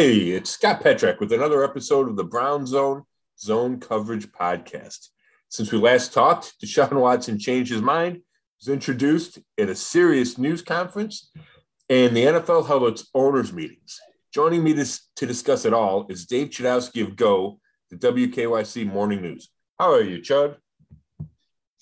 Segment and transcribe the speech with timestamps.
[0.00, 3.02] Hey, it's Scott Petrak with another episode of the Brown Zone
[3.38, 5.08] Zone Coverage Podcast.
[5.50, 8.22] Since we last talked, Deshaun Watson changed his mind,
[8.58, 11.30] was introduced at a serious news conference,
[11.90, 14.00] and the NFL held its owners' meetings.
[14.32, 14.86] Joining me to,
[15.16, 17.60] to discuss it all is Dave Chudowski of Go,
[17.90, 19.50] the WKYC Morning News.
[19.78, 20.56] How are you, Chud?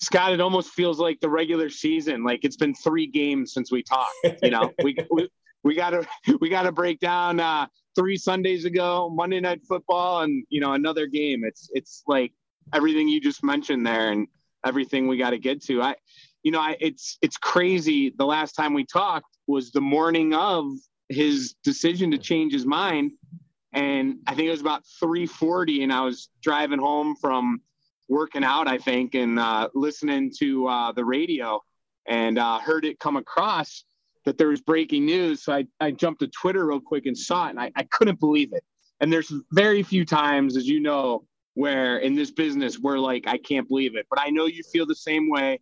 [0.01, 2.25] Scott, it almost feels like the regular season.
[2.25, 4.11] Like it's been three games since we talked.
[4.43, 5.29] You know, we, we
[5.63, 6.05] we got to
[6.39, 7.67] we got to break down uh,
[7.99, 11.43] three Sundays ago Monday Night Football and you know another game.
[11.43, 12.31] It's it's like
[12.73, 14.25] everything you just mentioned there and
[14.65, 15.81] everything we got to get to.
[15.81, 15.95] I,
[16.43, 18.13] you know, I, it's it's crazy.
[18.17, 20.65] The last time we talked was the morning of
[21.09, 23.11] his decision to change his mind,
[23.73, 27.59] and I think it was about 3:40, and I was driving home from
[28.07, 31.61] working out, I think, and uh, listening to uh, the radio,
[32.07, 33.83] and uh, heard it come across
[34.29, 35.41] that there was breaking news.
[35.41, 38.19] So I, I jumped to Twitter real quick and saw it, and I, I couldn't
[38.19, 38.63] believe it.
[38.99, 43.39] And there's very few times, as you know, where in this business we're like, I
[43.39, 44.05] can't believe it.
[44.07, 45.61] But I know you feel the same way.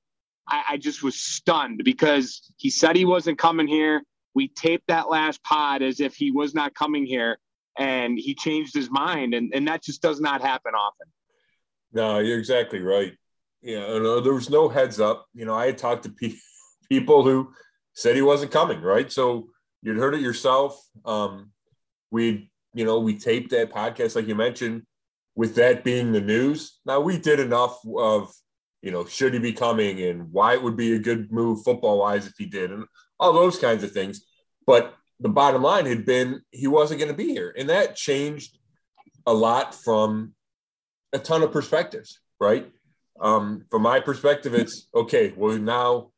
[0.50, 4.02] I, I just was stunned because he said he wasn't coming here.
[4.36, 7.38] We taped that last pod as if he was not coming here,
[7.80, 11.08] and he changed his mind, and, and that just does not happen often.
[11.94, 13.14] No, you're exactly right.
[13.62, 15.26] Yeah, you uh, know, there was no heads up.
[15.34, 16.36] You know, I had talked to pe-
[16.90, 17.54] people who
[17.98, 19.12] said he wasn't coming, right?
[19.12, 19.50] So
[19.82, 20.80] you'd heard it yourself.
[21.04, 21.50] Um,
[22.12, 24.84] we, you know, we taped that podcast, like you mentioned,
[25.36, 26.80] with that being the news.
[26.86, 28.32] Now we did enough of,
[28.84, 31.98] you know, should he be coming and why it would be a good move football
[31.98, 32.86] wise if he did, and
[33.20, 34.24] all those kinds of things.
[34.68, 38.60] But the bottom line had been he wasn't going to be here, and that changed
[39.26, 40.34] a lot from
[41.14, 42.72] a ton of perspectives, right?
[43.20, 45.34] Um, from my perspective, it's okay.
[45.36, 46.12] Well, now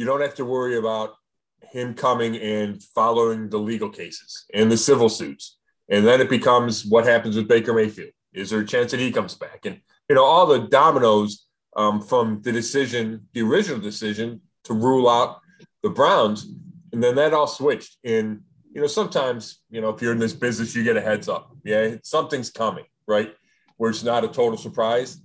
[0.00, 1.16] you don't have to worry about
[1.60, 5.58] him coming and following the legal cases and the civil suits.
[5.90, 8.12] And then it becomes what happens with Baker Mayfield.
[8.32, 9.66] Is there a chance that he comes back?
[9.66, 9.78] And,
[10.08, 11.44] you know, all the dominoes
[11.76, 15.40] um, from the decision, the original decision to rule out
[15.82, 16.46] the Browns.
[16.94, 17.98] And then that all switched.
[18.02, 18.40] And,
[18.72, 21.54] you know, sometimes, you know, if you're in this business, you get a heads up.
[21.62, 23.34] Yeah, something's coming, right?
[23.76, 25.20] Where it's not a total surprise.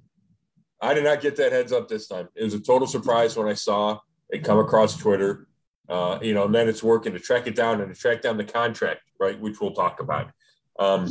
[0.81, 2.27] I did not get that heads up this time.
[2.35, 3.99] It was a total surprise when I saw
[4.29, 5.47] it come across Twitter,
[5.89, 8.37] uh, you know, and then it's working to track it down and to track down
[8.37, 10.31] the contract, right, which we'll talk about,
[10.79, 11.07] um,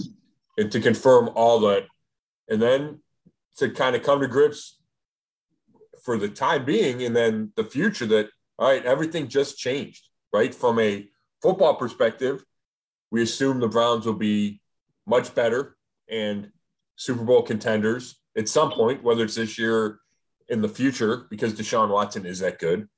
[0.59, 1.85] and to confirm all that,
[2.49, 3.01] and then
[3.57, 4.79] to kind of come to grips
[6.03, 10.55] for the time being, and then the future that all right, everything just changed, right,
[10.55, 11.09] from a
[11.43, 12.45] football perspective.
[13.11, 14.61] We assume the Browns will be
[15.07, 15.77] much better
[16.09, 16.51] and
[16.97, 19.99] Super Bowl contenders at some point, whether it's this year
[20.49, 22.89] in the future, because Deshaun Watson is that good.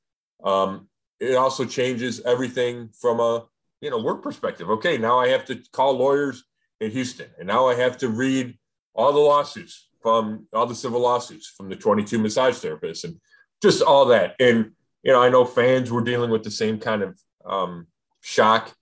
[0.43, 0.89] Um,
[1.21, 3.47] it also changes everything from a
[3.81, 4.71] you know work perspective.
[4.71, 6.45] Okay, now I have to call lawyers
[6.81, 8.59] in Houston, and now I have to read
[8.95, 13.17] all the lawsuits from all the civil lawsuits from the 22 massage therapists and
[13.63, 14.35] just all that.
[14.39, 17.87] And you know, I know fans were dealing with the same kind of um,
[18.21, 18.75] shock,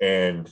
[0.00, 0.48] and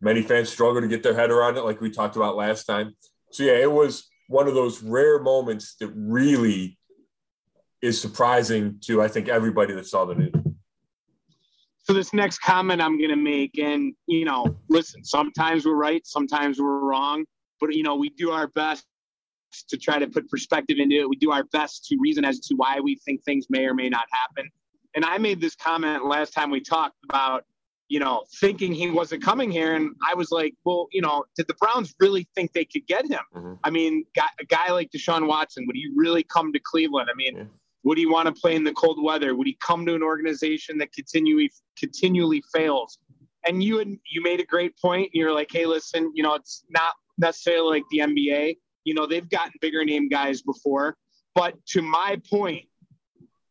[0.00, 2.94] many fans struggle to get their head around it, like we talked about last time.
[3.32, 6.78] So yeah, it was one of those rare moments that really
[7.84, 10.32] is surprising to I think everybody that saw the news.
[11.82, 16.04] So this next comment I'm going to make, and you know, listen, sometimes we're right,
[16.06, 17.26] sometimes we're wrong,
[17.60, 18.86] but you know, we do our best
[19.68, 21.08] to try to put perspective into it.
[21.08, 23.90] We do our best to reason as to why we think things may or may
[23.90, 24.50] not happen.
[24.94, 27.44] And I made this comment last time we talked about,
[27.88, 29.74] you know, thinking he wasn't coming here.
[29.74, 33.04] And I was like, well, you know, did the Browns really think they could get
[33.04, 33.20] him?
[33.36, 33.54] Mm-hmm.
[33.62, 34.04] I mean,
[34.40, 37.10] a guy like Deshaun Watson, would he really come to Cleveland?
[37.12, 37.44] I mean, yeah.
[37.84, 39.34] Would he want to play in the cold weather?
[39.34, 42.98] Would he come to an organization that continually continually fails?
[43.46, 45.10] And you had, you made a great point.
[45.12, 48.56] You're like, hey, listen, you know, it's not necessarily like the NBA.
[48.84, 50.96] You know, they've gotten bigger name guys before.
[51.34, 52.64] But to my point,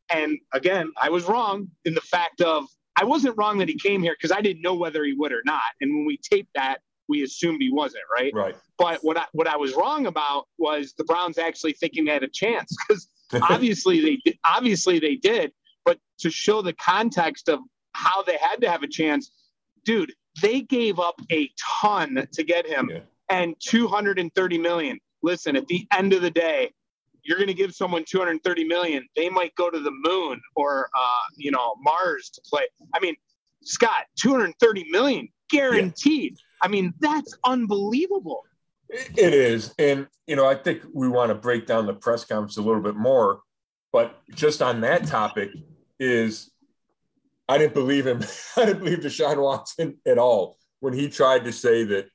[0.09, 4.01] and again, I was wrong in the fact of I wasn't wrong that he came
[4.01, 5.61] here because I didn't know whether he would or not.
[5.81, 6.79] And when we taped that,
[7.09, 8.33] we assumed he wasn't, right?
[8.33, 8.55] Right.
[8.77, 12.23] But what I, what I was wrong about was the Browns actually thinking they had
[12.23, 13.07] a chance because
[13.41, 15.51] obviously they did, obviously they did,
[15.85, 17.59] but to show the context of
[17.93, 19.31] how they had to have a chance,
[19.85, 21.49] dude, they gave up a
[21.81, 22.99] ton to get him yeah.
[23.29, 24.99] and 230 million.
[25.21, 26.71] Listen, at the end of the day,
[27.23, 29.07] you're going to give someone 230 million.
[29.15, 32.63] They might go to the moon or uh, you know Mars to play.
[32.93, 33.15] I mean,
[33.63, 36.33] Scott, 230 million guaranteed.
[36.33, 36.65] Yeah.
[36.65, 38.43] I mean, that's unbelievable.
[38.93, 39.73] It is.
[39.79, 42.81] And, you know, I think we want to break down the press conference a little
[42.81, 43.41] bit more.
[43.91, 45.49] But just on that topic,
[45.99, 46.51] is
[47.47, 48.21] I didn't believe him.
[48.57, 52.07] I didn't believe Deshaun Watson at all when he tried to say that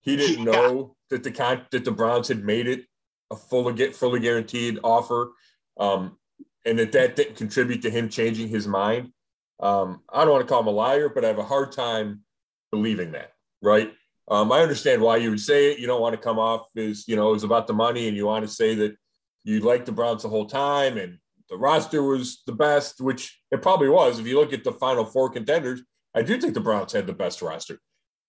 [0.00, 2.84] he didn't know that the con- that the Browns had made it
[3.30, 5.32] a fully get fully guaranteed offer,
[5.78, 6.16] um,
[6.64, 9.12] and that that didn't contribute to him changing his mind.
[9.60, 12.22] Um, I don't want to call him a liar, but I have a hard time
[12.70, 13.32] believing that.
[13.60, 13.92] Right?
[14.30, 15.78] Um, I understand why you would say it.
[15.78, 18.16] You don't want to come off as you know it was about the money, and
[18.16, 18.96] you want to say that
[19.44, 23.62] you liked the Browns the whole time, and the roster was the best, which it
[23.62, 24.18] probably was.
[24.18, 25.82] If you look at the final four contenders,
[26.14, 27.78] I do think the Browns had the best roster.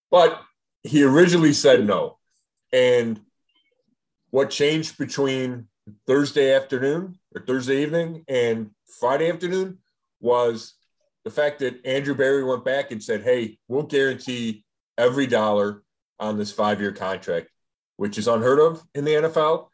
[0.09, 0.41] But
[0.83, 2.17] he originally said no.
[2.71, 3.19] And
[4.29, 5.67] what changed between
[6.07, 9.79] Thursday afternoon or Thursday evening and Friday afternoon
[10.21, 10.75] was
[11.25, 14.63] the fact that Andrew Berry went back and said, Hey, we'll guarantee
[14.97, 15.83] every dollar
[16.19, 17.49] on this five year contract,
[17.97, 19.67] which is unheard of in the NFL.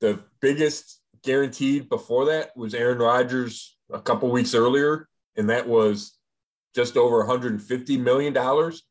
[0.00, 6.16] The biggest guaranteed before that was Aaron Rodgers a couple weeks earlier, and that was
[6.74, 8.82] just over 150 million dollars.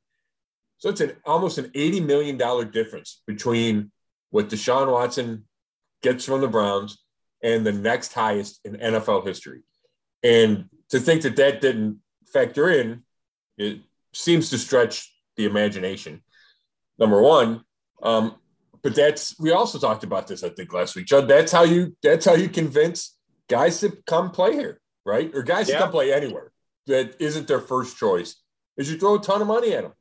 [0.77, 3.91] So it's an almost an 80 million dollar difference between
[4.31, 5.45] what Deshaun Watson
[6.01, 6.97] gets from the Browns
[7.41, 9.61] and the next highest in NFL history.
[10.23, 13.03] And to think that that didn't factor in,
[13.57, 13.79] it
[14.13, 16.21] seems to stretch the imagination.
[16.97, 17.63] Number one,
[18.01, 18.35] um,
[18.81, 21.27] but that's we also talked about this I think last week, Chud.
[21.27, 23.17] That's how you that's how you convince
[23.49, 25.31] guys to come play here, right?
[25.33, 25.75] Or guys yeah.
[25.75, 26.51] to come play anywhere
[26.87, 28.35] that isn't their first choice.
[28.77, 29.93] Is you throw a ton of money at them,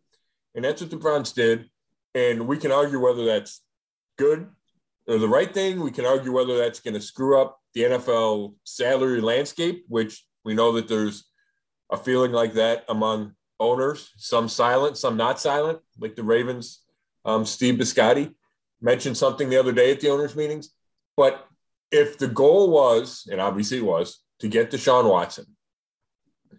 [0.55, 1.71] and that's what the Browns did.
[2.15, 3.61] And we can argue whether that's
[4.19, 4.49] good
[5.09, 5.81] or the right thing.
[5.81, 10.55] We can argue whether that's going to screw up the NFL salary landscape, which we
[10.55, 11.25] know that there's
[11.91, 16.84] a feeling like that among owners, some silent, some not silent, like the Ravens,
[17.25, 18.35] um, Steve Bisciotti
[18.81, 20.71] mentioned something the other day at the owners' meetings.
[21.17, 21.47] But
[21.91, 25.47] if the goal was, and obviously was, to get Deshaun Watson,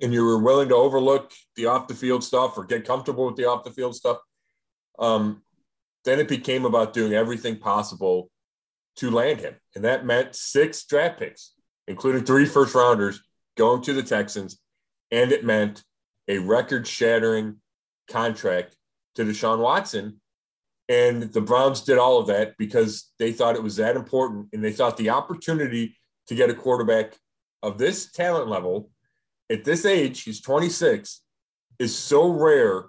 [0.01, 3.35] and you were willing to overlook the off the field stuff or get comfortable with
[3.35, 4.17] the off the field stuff,
[4.99, 5.41] um,
[6.03, 8.29] then it became about doing everything possible
[8.97, 9.55] to land him.
[9.75, 11.53] And that meant six draft picks,
[11.87, 13.21] including three first rounders
[13.57, 14.59] going to the Texans.
[15.11, 15.83] And it meant
[16.27, 17.57] a record shattering
[18.09, 18.75] contract
[19.15, 20.21] to Deshaun Watson
[20.87, 24.63] and the Browns did all of that because they thought it was that important and
[24.63, 25.97] they thought the opportunity
[26.27, 27.15] to get a quarterback
[27.63, 28.89] of this talent level
[29.49, 31.21] at this age, he's 26,
[31.79, 32.85] is so rare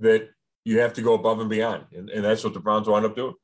[0.00, 0.28] that
[0.64, 1.84] you have to go above and beyond.
[1.92, 3.34] And, and that's what the Browns wound up doing.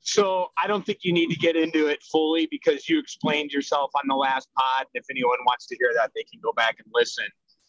[0.00, 3.90] So I don't think you need to get into it fully because you explained yourself
[3.94, 4.86] on the last pod.
[4.94, 7.26] If anyone wants to hear that, they can go back and listen.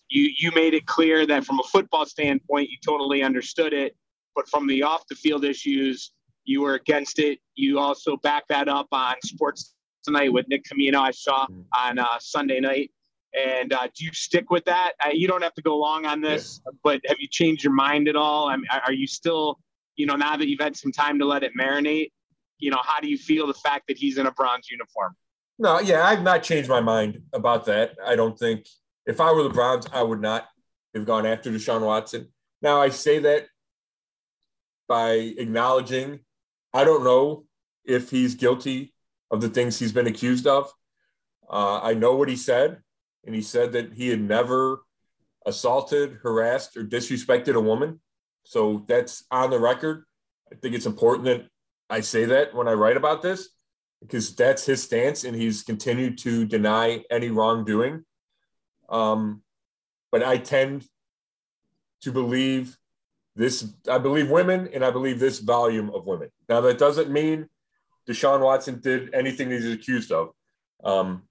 [0.10, 3.96] You you made it clear that from a football standpoint, you totally understood it
[4.36, 6.12] but from the off the field issues,
[6.45, 7.39] you were against it.
[7.56, 11.00] You also back that up on Sports Tonight with Nick Camino.
[11.00, 11.62] I saw mm-hmm.
[11.75, 12.92] on uh, Sunday night.
[13.33, 14.94] And uh, do you stick with that?
[15.04, 16.72] Uh, you don't have to go long on this, yeah.
[16.83, 18.50] but have you changed your mind at all?
[18.50, 19.57] I mean, are you still,
[19.95, 22.12] you know, now that you've had some time to let it marinate,
[22.57, 25.16] you know, how do you feel the fact that he's in a Browns uniform?
[25.57, 27.95] No, yeah, I've not changed my mind about that.
[28.06, 28.68] I don't think
[29.06, 30.48] if I were the Browns, I would not
[30.94, 32.27] have gone after Deshaun Watson.
[32.62, 33.48] Now I say that
[34.92, 36.20] by acknowledging,
[36.74, 37.46] I don't know
[37.86, 38.94] if he's guilty
[39.32, 40.70] of the things he's been accused of.
[41.50, 42.80] Uh, I know what he said,
[43.26, 44.82] and he said that he had never
[45.46, 48.02] assaulted, harassed, or disrespected a woman.
[48.44, 50.04] So that's on the record.
[50.51, 51.46] I think it's important that
[51.89, 53.48] I say that when I write about this
[54.01, 58.04] because that's his stance, and he's continued to deny any wrongdoing.
[58.89, 59.42] Um,
[60.12, 60.86] but I tend
[62.01, 62.77] to believe
[63.36, 66.30] this I believe women and I believe this volume of women.
[66.50, 67.48] Now that doesn't mean
[68.08, 70.30] Deshaun Watson did anything that he's accused of.
[70.84, 71.24] Um,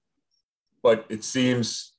[0.83, 1.93] but it seems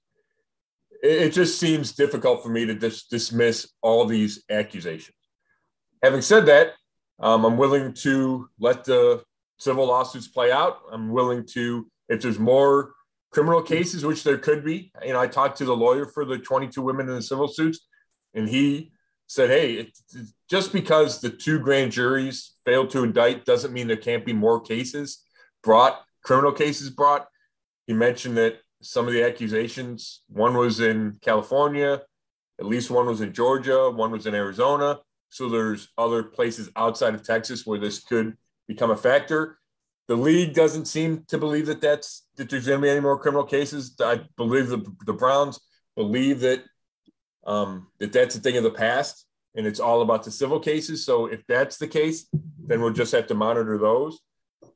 [1.04, 5.18] it, just seems difficult for me to dis- dismiss all these accusations.
[6.04, 6.74] Having said that,
[7.20, 9.24] um, I'm willing to let the
[9.58, 10.80] civil lawsuits play out.
[10.92, 12.94] I'm willing to, if there's more
[13.32, 14.92] criminal cases, which there could be.
[15.04, 17.88] You know, I talked to the lawyer for the 22 women in the civil suits,
[18.34, 18.92] and he
[19.32, 19.90] said, hey,
[20.50, 24.60] just because the two grand juries failed to indict doesn't mean there can't be more
[24.60, 25.24] cases
[25.64, 27.28] brought, criminal cases brought.
[27.88, 32.02] He mentioned that some of the accusations, one was in California,
[32.60, 35.00] at least one was in Georgia, one was in Arizona.
[35.30, 38.36] So there's other places outside of Texas where this could
[38.68, 39.60] become a factor.
[40.10, 43.18] The league doesn't seem to believe that that's that there's going to be any more
[43.18, 43.96] criminal cases.
[44.02, 45.58] I believe the, the Browns
[45.96, 46.66] believe that
[47.46, 51.06] um, that that's a thing of the past and it's all about the civil cases.
[51.06, 52.28] So if that's the case,
[52.66, 54.20] then we'll just have to monitor those.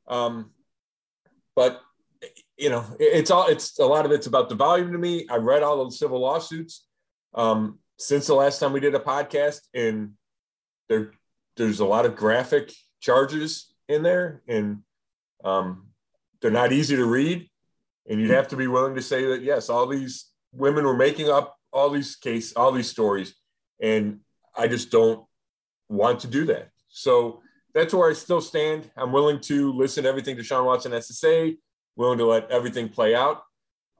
[0.06, 0.50] Um,
[1.54, 1.80] but
[2.56, 5.26] you know, it's all it's a lot of it's about the volume to me.
[5.30, 6.86] I read all the civil lawsuits.
[7.34, 10.12] Um, since the last time we did a podcast, and
[10.88, 11.12] there
[11.56, 14.82] there's a lot of graphic charges in there, and
[15.44, 15.88] um,
[16.40, 17.48] they're not easy to read.
[18.08, 21.28] And you'd have to be willing to say that yes, all these women were making
[21.28, 23.34] up all these cases, all these stories,
[23.80, 24.20] and
[24.56, 25.24] I just don't
[25.88, 26.70] want to do that.
[26.88, 27.42] So
[27.74, 28.90] that's where I still stand.
[28.96, 31.58] I'm willing to listen to everything Deshaun Watson has to say,
[31.94, 33.42] willing to let everything play out.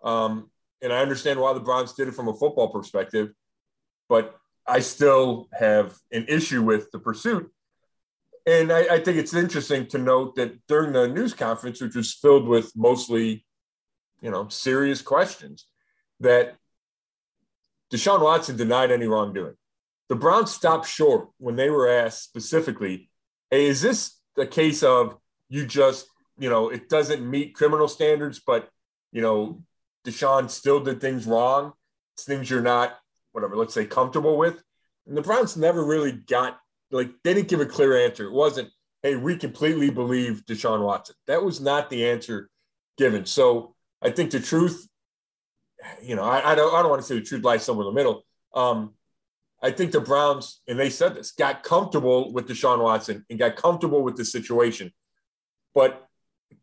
[0.03, 0.51] Um,
[0.83, 3.33] and I understand why the Browns did it from a football perspective,
[4.09, 4.35] but
[4.67, 7.51] I still have an issue with the pursuit.
[8.47, 12.15] And I, I think it's interesting to note that during the news conference, which was
[12.15, 13.45] filled with mostly,
[14.23, 15.67] you know, serious questions,
[16.21, 16.57] that
[17.93, 19.55] Deshaun Watson denied any wrongdoing.
[20.09, 23.11] The Browns stopped short when they were asked specifically
[23.51, 25.17] hey, is this a case of
[25.49, 28.69] you just, you know, it doesn't meet criminal standards, but,
[29.13, 29.63] you know,
[30.05, 31.73] Deshaun still did things wrong.
[32.15, 32.97] It's things you're not,
[33.33, 34.63] whatever, let's say comfortable with.
[35.07, 36.59] And the Browns never really got,
[36.91, 38.25] like, they didn't give a clear answer.
[38.25, 38.71] It wasn't,
[39.03, 41.15] hey, we completely believe Deshaun Watson.
[41.27, 42.51] That was not the answer
[42.99, 43.25] given.
[43.27, 44.87] So I think the truth,
[46.03, 47.95] you know, I, I don't, I don't want to say the truth lies somewhere in
[47.95, 48.25] the middle.
[48.55, 48.95] Um,
[49.63, 53.57] I think the Browns, and they said this, got comfortable with Deshaun Watson and got
[53.57, 54.93] comfortable with the situation.
[55.75, 56.07] But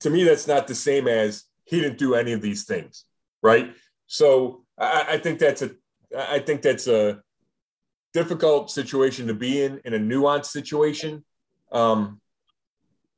[0.01, 3.05] to me, that's not the same as he didn't do any of these things,
[3.41, 3.73] right?
[4.07, 5.71] So I, I think that's a,
[6.17, 7.21] I think that's a
[8.13, 11.25] difficult situation to be in, in a nuanced situation.
[11.71, 12.21] Um,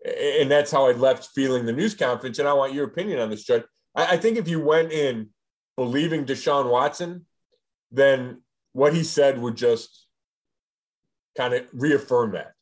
[0.06, 2.40] and that's how I left feeling the news conference.
[2.40, 3.64] And I want your opinion on this, Judge.
[3.94, 5.30] I, I think if you went in
[5.78, 7.26] believing Deshaun Watson,
[7.92, 8.42] then
[8.74, 10.08] what he said would just
[11.38, 12.54] kind of reaffirm that.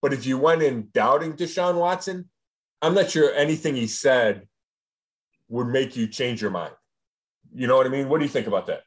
[0.00, 2.28] But if you went in doubting Deshaun Watson,
[2.80, 4.48] I'm not sure anything he said
[5.48, 6.74] would make you change your mind.
[7.54, 8.08] You know what I mean?
[8.08, 8.82] What do you think about that?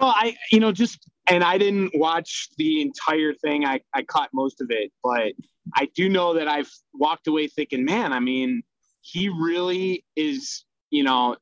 [0.00, 3.64] Well, I, you know, just, and I didn't watch the entire thing.
[3.64, 5.32] I, I caught most of it, but
[5.74, 8.62] I do know that I've walked away thinking, man, I mean,
[9.00, 11.36] he really is, you know,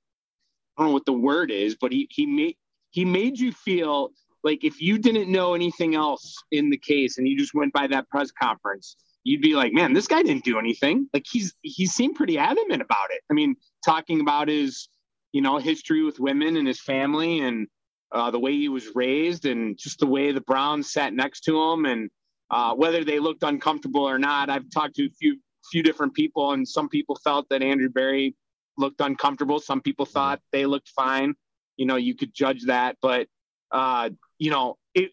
[0.76, 2.56] I don't know what the word is, but he, he made,
[2.90, 4.10] he made you feel
[4.42, 7.86] like if you didn't know anything else in the case and you just went by
[7.86, 11.08] that press conference you'd be like man this guy didn't do anything.
[11.12, 13.22] Like he's he seemed pretty adamant about it.
[13.30, 14.88] I mean talking about his
[15.32, 17.66] you know history with women and his family and
[18.12, 21.60] uh, the way he was raised and just the way the browns sat next to
[21.60, 22.10] him and
[22.50, 24.48] uh, whether they looked uncomfortable or not.
[24.50, 25.38] I've talked to a few
[25.72, 28.36] few different people and some people felt that andrew berry
[28.76, 31.34] looked uncomfortable some people thought they looked fine
[31.76, 33.28] you know you could judge that but
[33.74, 35.10] uh, you know, it,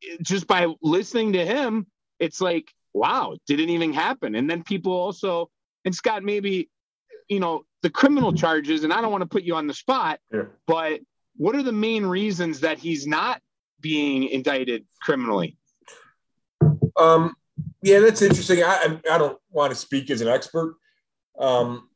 [0.00, 1.86] it just by listening to him,
[2.20, 4.36] it's like, wow, didn't even happen.
[4.36, 5.50] And then people also,
[5.84, 6.70] and Scott, maybe,
[7.28, 10.20] you know, the criminal charges, and I don't want to put you on the spot,
[10.32, 10.44] yeah.
[10.66, 11.00] but
[11.36, 13.42] what are the main reasons that he's not
[13.80, 15.58] being indicted criminally?
[16.96, 17.34] Um,
[17.82, 18.62] yeah, that's interesting.
[18.62, 20.76] I, I don't want to speak as an expert.
[21.38, 21.88] Um,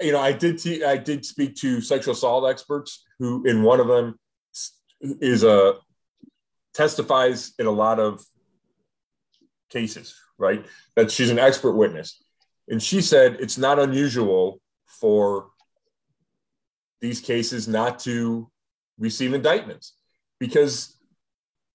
[0.00, 3.80] you know, I did see, I did speak to sexual assault experts who, in one
[3.80, 4.18] of them,
[5.00, 5.74] is a
[6.74, 8.22] testifies in a lot of
[9.70, 10.64] cases, right?
[10.94, 12.22] That she's an expert witness.
[12.68, 15.50] And she said it's not unusual for
[17.00, 18.50] these cases not to
[18.98, 19.94] receive indictments
[20.38, 20.96] because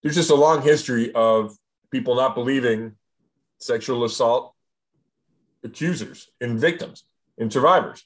[0.01, 1.55] there's just a long history of
[1.91, 2.93] people not believing
[3.59, 4.53] sexual assault
[5.63, 7.03] accusers and victims
[7.37, 8.03] and survivors.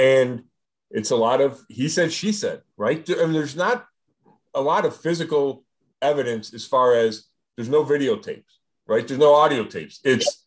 [0.00, 0.44] And
[0.90, 3.08] it's a lot of he said, she said, right?
[3.10, 3.86] I mean, there's not
[4.54, 5.62] a lot of physical
[6.00, 9.06] evidence as far as there's no videotapes, right?
[9.06, 10.00] There's no audio tapes.
[10.02, 10.46] It's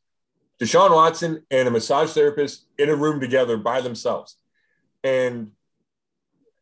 [0.60, 4.38] Deshaun Watson and a massage therapist in a room together by themselves.
[5.04, 5.52] And,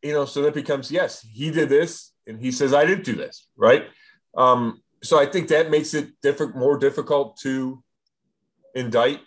[0.04, 3.16] you know, so that becomes yes, he did this and he says, I didn't do
[3.16, 3.86] this, right?
[4.36, 7.82] Um, so I think that makes it different, more difficult to
[8.76, 9.22] indict.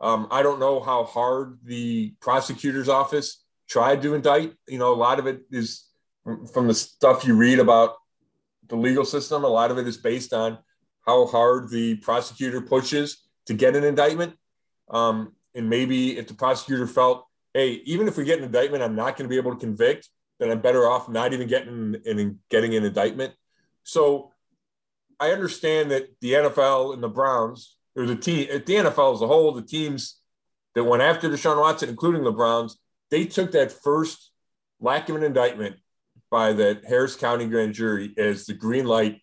[0.00, 4.54] Um, I don't know how hard the prosecutor's office tried to indict.
[4.68, 5.84] You know, a lot of it is
[6.52, 7.94] from the stuff you read about
[8.68, 10.58] the legal system, a lot of it is based on
[11.06, 14.34] how hard the prosecutor pushes to get an indictment.
[14.88, 18.96] Um, and maybe if the prosecutor felt, hey, even if we get an indictment, I'm
[18.96, 20.08] not going to be able to convict,
[20.38, 23.34] then I'm better off not even getting in getting an indictment.
[23.84, 24.32] So
[25.20, 29.22] I understand that the NFL and the Browns, or the team, at the NFL as
[29.22, 30.20] a whole, the teams
[30.74, 32.78] that went after Deshaun Watson, including the Browns,
[33.10, 34.32] they took that first
[34.80, 35.76] lack of an indictment
[36.30, 39.20] by the Harris County grand jury as the green light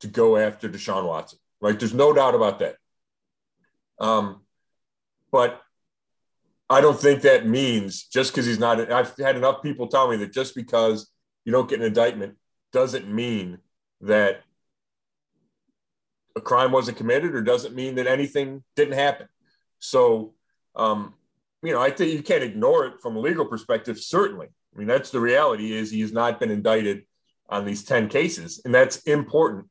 [0.00, 1.78] to go after Deshaun Watson, right?
[1.78, 2.76] There's no doubt about that.
[3.98, 4.40] Um,
[5.30, 5.60] but
[6.70, 10.16] I don't think that means just because he's not, I've had enough people tell me
[10.16, 11.10] that just because
[11.44, 12.36] you don't get an indictment
[12.72, 13.58] doesn't mean
[14.00, 14.42] that
[16.36, 19.28] a crime wasn't committed or doesn't mean that anything didn't happen.
[19.78, 20.34] So,
[20.76, 21.14] um,
[21.62, 24.48] you know, I think you can't ignore it from a legal perspective, certainly.
[24.74, 27.04] I mean, that's the reality is he's not been indicted
[27.48, 29.66] on these 10 cases, and that's important.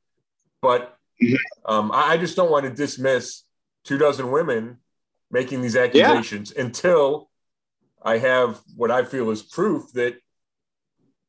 [0.61, 0.97] But
[1.65, 3.43] um, I, I, just don't want to dismiss
[3.85, 4.77] two dozen women
[5.31, 6.63] making these accusations yeah.
[6.63, 7.29] until
[8.01, 10.15] I have what I feel is proof that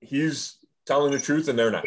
[0.00, 0.56] he's
[0.87, 1.87] telling the truth and they're not.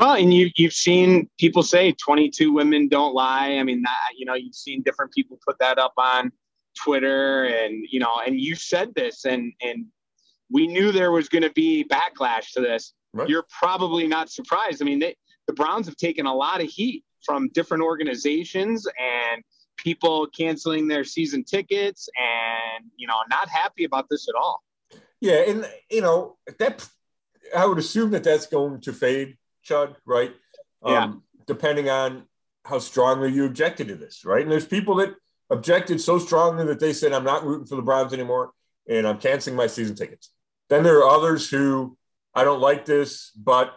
[0.00, 3.56] Well, and you you've seen people say 22 women don't lie.
[3.58, 6.32] I mean, that, you know, you've seen different people put that up on
[6.82, 9.84] Twitter, and you know, and you said this, and and
[10.50, 12.94] we knew there was going to be backlash to this.
[13.12, 13.28] Right.
[13.28, 14.80] You're probably not surprised.
[14.80, 15.16] I mean, they,
[15.46, 19.42] the Browns have taken a lot of heat from different organizations and
[19.76, 24.62] people canceling their season tickets and you know not happy about this at all.
[25.20, 26.88] Yeah, and you know that
[27.54, 29.36] I would assume that that's going to fade,
[29.66, 30.34] Chud, right?
[30.84, 31.04] Yeah.
[31.04, 32.24] Um, depending on
[32.64, 34.42] how strongly you objected to this, right?
[34.42, 35.14] And there's people that
[35.50, 38.52] objected so strongly that they said, "I'm not rooting for the Browns anymore,
[38.88, 40.30] and I'm canceling my season tickets."
[40.68, 41.96] Then there are others who
[42.34, 43.74] I don't like this, but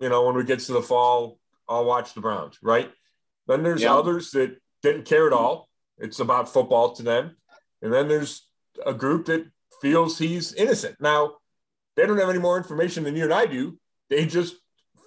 [0.00, 2.90] you know, when we get to the fall, I'll watch the Browns, right?
[3.46, 3.94] Then there's yeah.
[3.94, 5.68] others that didn't care at all.
[5.98, 7.36] It's about football to them.
[7.82, 8.48] And then there's
[8.84, 9.46] a group that
[9.80, 10.96] feels he's innocent.
[11.00, 11.36] Now,
[11.96, 13.78] they don't have any more information than you and I do.
[14.10, 14.56] They just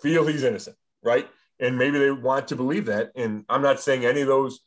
[0.02, 1.28] feel he's innocent, right?
[1.60, 3.12] And maybe they want to believe that.
[3.16, 4.62] And I'm not saying any of those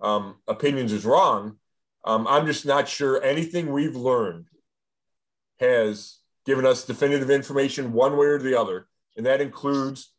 [0.00, 1.56] um, opinions is wrong.
[2.04, 4.46] Um, I'm just not sure anything we've learned
[5.58, 8.86] has given us definitive information one way or the other.
[9.16, 10.12] And that includes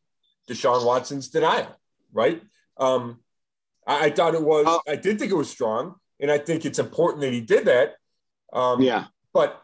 [0.49, 1.79] Deshaun Watson's denial,
[2.11, 2.41] right?
[2.77, 3.19] Um,
[3.85, 5.95] I, I, thought it was, I did think it was strong.
[6.19, 7.95] And I think it's important that he did that.
[8.51, 9.05] Um, yeah.
[9.33, 9.61] But,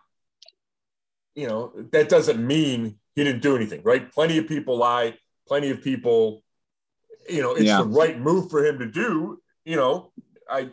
[1.35, 4.11] you know, that doesn't mean he didn't do anything, right?
[4.11, 5.17] Plenty of people lie.
[5.47, 6.43] Plenty of people,
[7.29, 7.79] you know, it's yeah.
[7.79, 9.39] the right move for him to do.
[9.65, 10.11] You know,
[10.49, 10.69] I,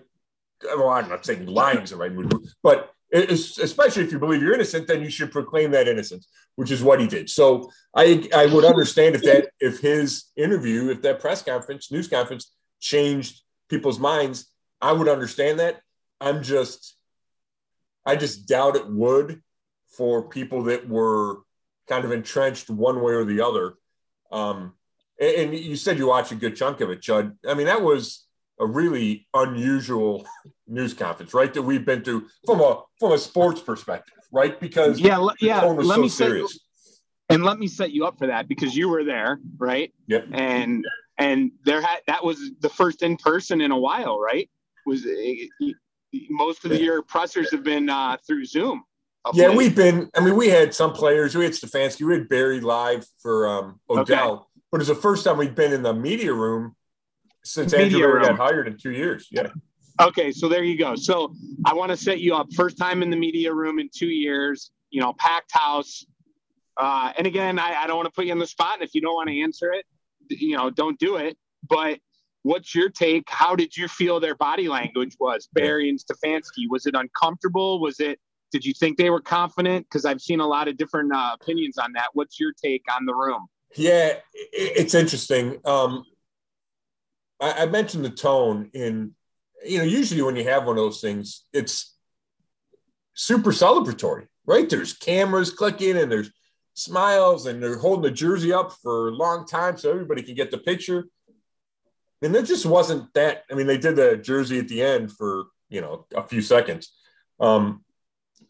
[0.62, 2.31] well, I'm not saying lying is the right move,
[2.62, 6.83] but especially if you believe you're innocent, then you should proclaim that innocence, which is
[6.83, 7.29] what he did.
[7.29, 12.09] So I I would understand if that if his interview, if that press conference, news
[12.09, 15.81] conference changed people's minds, I would understand that.
[16.20, 16.96] I'm just
[18.07, 19.42] I just doubt it would
[19.88, 21.38] for people that were
[21.90, 23.74] kind of entrenched one way or the other.
[24.31, 24.74] Um,
[25.20, 27.37] and, and you said you watched a good chunk of it, Chud.
[27.46, 28.26] I mean, that was
[28.61, 30.24] a really unusual
[30.68, 31.53] news conference, right?
[31.53, 34.59] That we've been through from a from a sports perspective, right?
[34.59, 35.62] Because yeah, yeah.
[35.62, 36.53] let so me serious.
[36.53, 39.92] Set, and let me set you up for that because you were there, right?
[40.07, 40.29] Yep.
[40.33, 40.87] And
[41.18, 44.48] and there had that was the first in person in a while, right?
[44.87, 45.07] Was
[46.31, 48.85] most of the year pressers have been uh, through Zoom.
[49.35, 49.56] Yeah, late.
[49.56, 50.09] we've been.
[50.16, 51.35] I mean, we had some players.
[51.35, 52.06] We had Stefanski.
[52.06, 54.44] We had Berry live for um, Odell, okay.
[54.72, 56.74] but it's the first time we've been in the media room
[57.44, 59.28] since Andrew Berry got hired in two years.
[59.30, 59.48] Yeah.
[60.00, 60.94] Okay, so there you go.
[60.96, 61.35] So
[61.66, 62.52] I want to set you up.
[62.54, 64.70] First time in the media room in two years.
[64.90, 66.04] You know, packed house.
[66.76, 68.80] Uh, and again, I, I don't want to put you on the spot.
[68.80, 69.85] And if you don't want to answer it,
[70.30, 71.37] you know, don't do it.
[71.68, 71.98] But
[72.42, 73.24] what's your take?
[73.28, 76.64] How did you feel their body language was, Berry and Stefanski?
[76.70, 77.80] Was it uncomfortable?
[77.80, 78.18] Was it?
[78.51, 79.87] Did you think they were confident?
[79.87, 82.09] Because I've seen a lot of different uh, opinions on that.
[82.15, 83.47] What's your take on the room?
[83.77, 85.61] Yeah, it's interesting.
[85.65, 86.05] Um,
[87.41, 89.13] I, I mentioned the tone in,
[89.65, 91.97] you know, usually when you have one of those things, it's
[93.15, 94.69] super celebratory, right?
[94.69, 96.31] There's cameras clicking and there's
[96.75, 100.51] smiles and they're holding the jersey up for a long time so everybody can get
[100.51, 101.05] the picture.
[102.23, 103.45] And it just wasn't that.
[103.51, 106.93] I mean, they did the jersey at the end for, you know, a few seconds.
[107.39, 107.85] Um,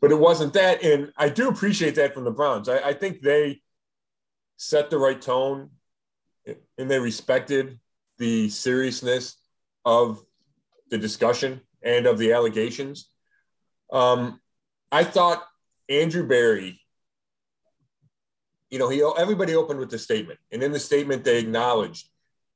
[0.01, 0.83] but it wasn't that.
[0.83, 2.69] And I do appreciate that from the Browns.
[2.69, 3.61] I, I think they
[4.57, 5.71] set the right tone
[6.79, 7.79] and they respected
[8.19, 9.37] the seriousness
[9.85, 10.23] of
[10.91, 13.09] the discussion and of the allegations.
[13.93, 14.41] Um,
[14.93, 15.43] I thought
[15.89, 16.81] Andrew Berry,
[18.71, 22.09] you know, he everybody opened with the statement, and in the statement they acknowledged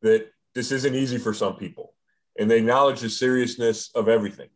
[0.02, 1.94] that this isn't easy for some people,
[2.38, 4.48] and they acknowledged the seriousness of everything.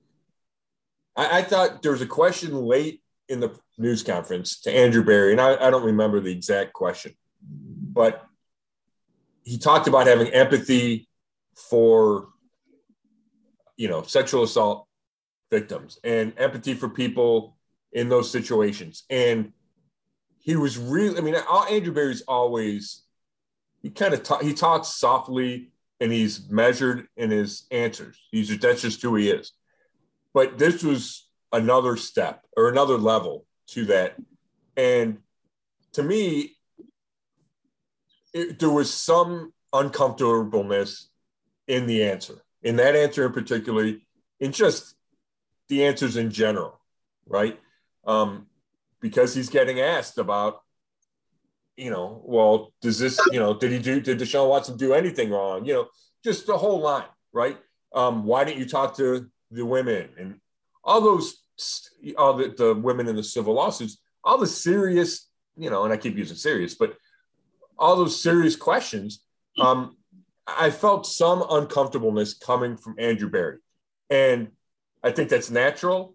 [1.19, 5.33] I, I thought there was a question late in the news conference to Andrew Berry,
[5.33, 8.25] and I, I don't remember the exact question, but
[9.45, 11.09] he talked about having empathy
[11.55, 12.29] for
[13.77, 14.87] you know sexual assault
[15.51, 17.57] victims and empathy for people
[17.93, 19.03] in those situations.
[19.11, 19.53] And
[20.41, 21.35] he was really i mean
[21.69, 23.03] andrew berry's always
[23.83, 28.19] he kind of ta- he talks softly and he's measured in his answers.
[28.31, 29.53] He's just, that's just who he is
[30.39, 34.15] but this was another step or another level to that
[34.77, 35.19] and
[35.93, 36.55] to me
[38.33, 41.09] it, there was some uncomfortableness
[41.67, 43.93] in the answer, in that answer in particular,
[44.39, 44.95] in just
[45.69, 46.79] the answers in general,
[47.27, 47.59] right?
[48.07, 48.47] Um,
[49.01, 50.63] because he's getting asked about,
[51.77, 55.31] you know, well, does this, you know, did he do, did Deshaun Watson do anything
[55.31, 55.65] wrong?
[55.65, 55.89] You know,
[56.25, 57.59] just the whole line, right?
[57.93, 60.41] Um, why didn't you talk to the women and
[60.85, 61.43] all those,
[62.17, 65.97] all the, the women in the civil lawsuits, all the serious, you know, and I
[65.97, 66.97] keep using serious, but
[67.79, 69.23] all those serious questions.
[69.61, 69.97] Um,
[70.47, 73.59] I felt some uncomfortableness coming from Andrew Berry.
[74.09, 74.49] And
[75.03, 76.15] I think that's natural.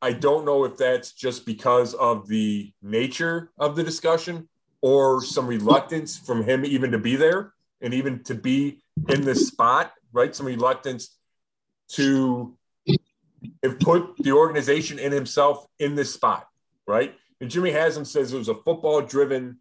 [0.00, 4.48] I don't know if that's just because of the nature of the discussion
[4.80, 9.46] or some reluctance from him even to be there and even to be in this
[9.46, 10.34] spot, right?
[10.34, 11.16] Some reluctance
[11.92, 12.56] to
[13.62, 16.48] have put the organization and himself in this spot,
[16.86, 17.14] right?
[17.40, 19.58] And Jimmy Haslam says it was a football driven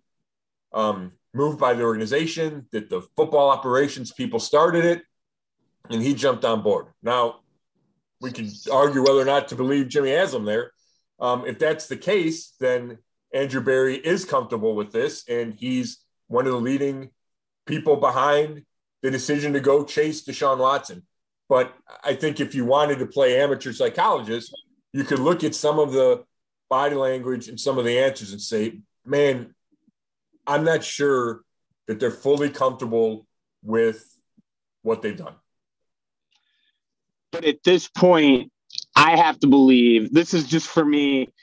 [0.74, 5.04] um, move by the organization, that the football operations people started it,
[5.90, 6.88] and he jumped on board.
[7.02, 7.40] Now,
[8.20, 10.72] we can argue whether or not to believe Jimmy Haslam there.
[11.20, 13.00] Um, if that's the case, then
[13.34, 17.10] Andrew Berry is comfortable with this, and he's one of the leading
[17.66, 18.64] people behind
[19.02, 21.04] the decision to go chase Deshaun Watson.
[21.52, 24.58] But I think if you wanted to play amateur psychologist,
[24.94, 26.24] you could look at some of the
[26.70, 29.54] body language and some of the answers and say, man,
[30.48, 31.42] I'm not sure
[31.88, 33.28] that they're fully comfortable
[33.62, 34.18] with
[34.84, 35.36] what they've done.
[37.34, 38.50] But at this point,
[38.96, 41.34] I have to believe this is just for me.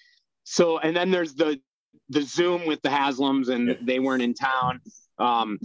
[0.45, 1.61] So, and then there's the
[2.09, 3.75] the Zoom with the Haslams, and yeah.
[3.83, 4.81] they weren't in town.
[5.19, 5.59] Um,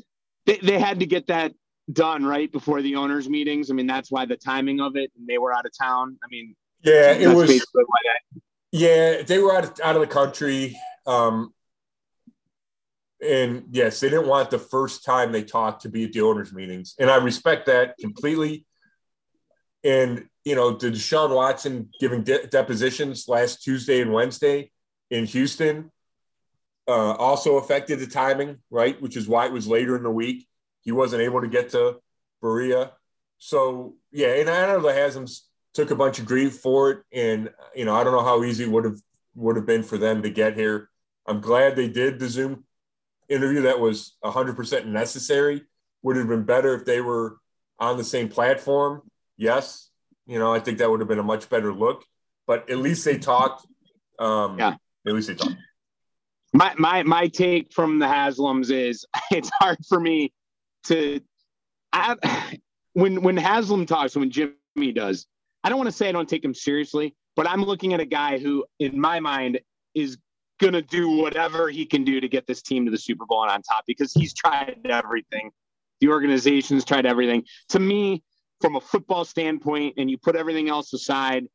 [0.45, 1.53] they, they had to get that
[1.91, 3.69] done right before the owners' meetings.
[3.69, 5.11] I mean, that's why the timing of it.
[5.17, 6.17] And They were out of town.
[6.23, 7.65] I mean, yeah, it was.
[8.71, 10.77] Yeah, they were out of, out of the country.
[11.05, 11.53] Um,
[13.23, 16.53] and yes, they didn't want the first time they talked to be at the owners'
[16.53, 18.65] meetings, and I respect that completely.
[19.83, 24.71] And you know, did Deshaun Watson giving de- depositions last Tuesday and Wednesday
[25.09, 25.91] in Houston
[26.87, 29.01] uh, also affected the timing, right?
[29.01, 30.47] Which is why it was later in the week.
[30.83, 31.97] He wasn't able to get to
[32.41, 32.91] Berea.
[33.37, 35.41] So yeah, and I know the Haslams
[35.73, 38.65] took a bunch of grief for it, and you know, I don't know how easy
[38.65, 38.99] it would have
[39.35, 40.89] would have been for them to get here.
[41.25, 42.65] I'm glad they did the Zoom
[43.29, 45.63] interview that was 100% necessary.
[46.03, 47.37] Would have been better if they were
[47.79, 49.01] on the same platform.
[49.37, 49.89] Yes,
[50.27, 52.03] you know, I think that would have been a much better look.
[52.45, 53.65] But at least they talked.
[54.19, 54.75] Um, yeah.
[55.07, 55.55] At least they talked.
[56.53, 60.31] My my my take from the Haslams is it's hard for me
[60.85, 61.19] to.
[61.91, 62.15] I,
[62.93, 65.27] when when Haslam talks, when Jimmy does,
[65.63, 68.05] I don't want to say I don't take him seriously, but I'm looking at a
[68.05, 69.59] guy who, in my mind,
[69.93, 70.17] is
[70.59, 73.43] going to do whatever he can do to get this team to the Super Bowl
[73.43, 75.51] and on top because he's tried everything.
[75.99, 77.43] The organization's tried everything.
[77.69, 78.23] To me,
[78.61, 81.47] from a football standpoint, and you put everything else aside,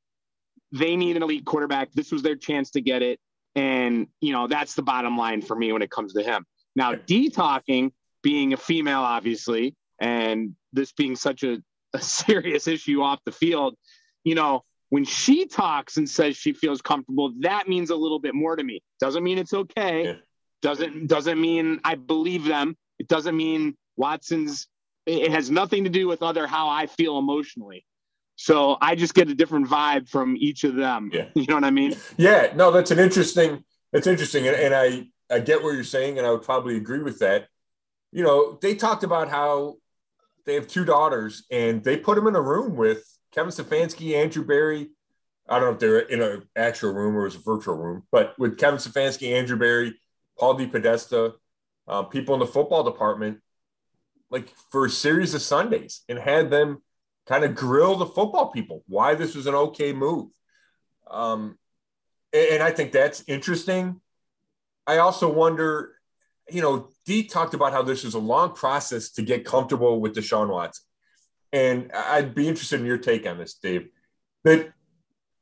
[0.73, 1.93] they need an elite quarterback.
[1.93, 3.19] This was their chance to get it.
[3.55, 6.45] And, you know, that's the bottom line for me when it comes to him.
[6.77, 11.59] Now, Dee talking, being a female, obviously, and this being such a,
[11.95, 13.75] a serious issue off the field,
[14.25, 18.35] you know, when she talks and says she feels comfortable, that means a little bit
[18.35, 18.83] more to me.
[19.01, 20.05] Doesn't mean it's okay.
[20.05, 20.13] Yeah.
[20.61, 22.77] Doesn't doesn't mean I believe them.
[22.99, 24.67] It doesn't mean Watson's.
[25.07, 27.85] It has nothing to do with other how I feel emotionally.
[28.37, 31.11] So I just get a different vibe from each of them.
[31.13, 31.27] Yeah.
[31.35, 31.95] You know what I mean?
[32.17, 32.53] Yeah.
[32.57, 33.65] No, that's an interesting.
[33.93, 37.03] That's interesting, and, and I I get what you're saying, and I would probably agree
[37.03, 37.49] with that.
[38.13, 39.77] You know, they talked about how
[40.47, 44.45] they have two daughters, and they put them in a room with Kevin Stefanski, Andrew
[44.45, 44.91] Berry.
[45.49, 48.05] I don't know if they're in an actual room or it was a virtual room,
[48.11, 49.95] but with Kevin Stefanski, Andrew Berry,
[50.39, 51.35] Paul DePodesta,
[51.87, 53.41] uh, people in the football department,
[54.31, 56.83] like for a series of Sundays, and had them
[57.27, 60.31] kind of grill the football people why this was an okay move.
[61.11, 61.59] Um,
[62.33, 64.01] and, and I think that's interesting.
[64.87, 65.95] I also wonder,
[66.51, 70.15] you know, Dee talked about how this is a long process to get comfortable with
[70.15, 70.85] Deshaun Watson
[71.53, 73.89] and I'd be interested in your take on this, Dave.
[74.45, 74.73] That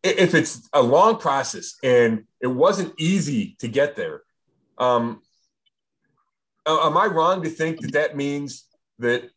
[0.02, 4.22] if it's a long process and it wasn't easy to get there,
[4.78, 5.20] um,
[6.66, 8.66] am I wrong to think that that means
[8.98, 9.28] that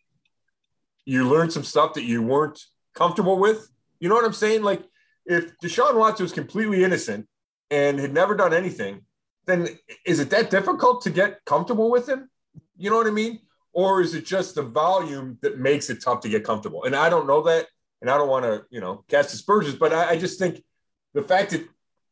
[1.05, 2.59] you learned some stuff that you weren't
[2.93, 3.67] comfortable with?
[3.99, 4.61] You know what I'm saying?
[4.61, 4.83] Like
[5.25, 7.27] if Deshaun Watson was completely innocent
[7.71, 9.01] and had never done anything,
[9.49, 9.67] then
[10.05, 12.29] is it that difficult to get comfortable with him?
[12.77, 13.39] You know what I mean?
[13.73, 16.83] or is it just the volume that makes it tough to get comfortable?
[16.83, 17.67] And I don't know that,
[18.01, 20.63] and I don't want to, you know, cast aspersions, but I, I just think
[21.13, 21.67] the fact that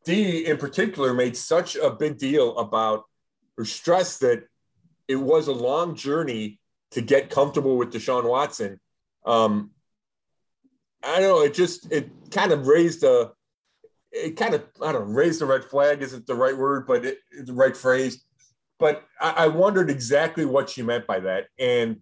[0.06, 3.04] Dee in particular made such a big deal about
[3.58, 4.44] or stressed that
[5.08, 6.60] it was a long journey
[6.92, 8.80] to get comfortable with Deshaun Watson.
[9.26, 9.72] Um,
[11.04, 11.42] I don't know.
[11.44, 13.32] It just it kind of raised a
[14.12, 17.06] it kind of I don't know raised a red flag isn't the right word, but
[17.06, 18.24] it, it's the right phrase.
[18.80, 21.98] But I, I wondered exactly what she meant by that, and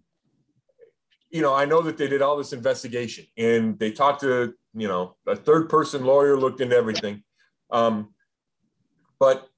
[1.30, 4.88] you know I know that they did all this investigation and they talked to you
[4.88, 7.22] know a third person lawyer looked into everything,
[7.70, 8.14] um,
[9.18, 9.48] but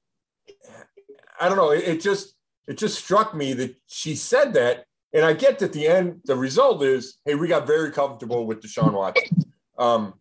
[1.40, 1.70] I don't know.
[1.70, 2.34] It, it just
[2.66, 6.36] it just struck me that she said that and I get that the end, the
[6.36, 9.44] result is, hey, we got very comfortable with Deshaun Watson.
[9.78, 10.14] Um,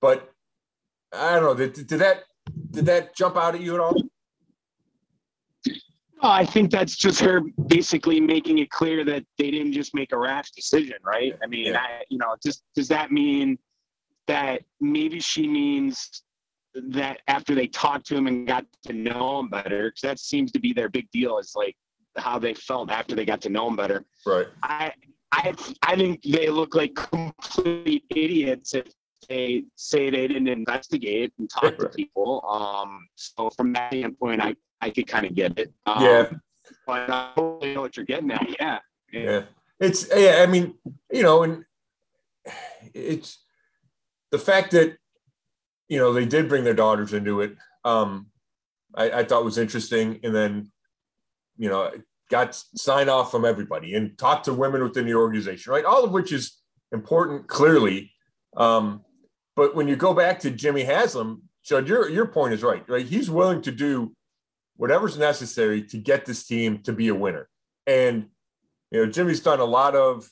[0.00, 0.32] but
[1.14, 1.54] I don't know.
[1.54, 2.24] Did, did that
[2.70, 3.96] did that jump out at you at all?
[6.22, 10.18] I think that's just her basically making it clear that they didn't just make a
[10.18, 11.36] rash decision, right?
[11.42, 11.80] I mean, yeah.
[11.80, 13.58] I, you know, just does that mean
[14.26, 16.22] that maybe she means
[16.74, 20.50] that after they talked to him and got to know him better, because that seems
[20.52, 21.76] to be their big deal is like
[22.16, 24.04] how they felt after they got to know him better.
[24.24, 24.46] Right.
[24.62, 24.92] I
[25.32, 28.86] I I think they look like complete idiots if
[29.28, 31.78] they say they didn't investigate and talk right.
[31.78, 32.44] to people.
[32.48, 35.72] Um, so from that standpoint, I I could kind of get it.
[35.86, 36.30] Um, yeah.
[36.86, 38.48] But I totally know what you're getting at.
[38.48, 38.78] Yeah.
[39.12, 39.20] yeah.
[39.20, 39.42] Yeah.
[39.80, 40.42] It's yeah.
[40.42, 40.74] I mean,
[41.10, 41.64] you know, and
[42.94, 43.38] it's
[44.30, 44.96] the fact that
[45.88, 47.56] you know they did bring their daughters into it.
[47.84, 48.26] Um,
[48.94, 50.70] I, I thought was interesting, and then
[51.56, 51.90] you know,
[52.30, 55.84] got sign off from everybody and talked to women within the organization, right?
[55.84, 56.58] All of which is
[56.92, 58.12] important, clearly.
[58.56, 59.04] Um,
[59.56, 63.06] but when you go back to Jimmy Haslam, Chud, your your point is right, right?
[63.06, 64.14] He's willing to do
[64.76, 67.48] whatever's necessary to get this team to be a winner.
[67.86, 68.26] And
[68.90, 70.28] you know, Jimmy's done a lot of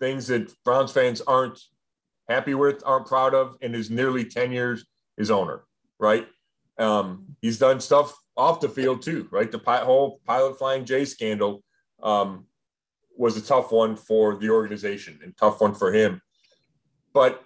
[0.00, 1.60] things that Browns fans aren't
[2.28, 4.86] happy with, aren't proud of, in his nearly 10 years
[5.18, 5.64] as owner,
[5.98, 6.26] right?
[6.78, 9.50] Um, he's done stuff off the field too, right?
[9.50, 11.62] The whole pilot flying J scandal
[12.02, 12.46] um,
[13.16, 16.22] was a tough one for the organization and tough one for him.
[17.12, 17.42] But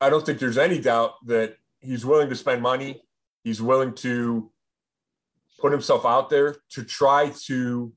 [0.00, 3.02] I don't think there's any doubt that he's willing to spend money.
[3.44, 4.50] He's willing to
[5.58, 7.92] put himself out there to try to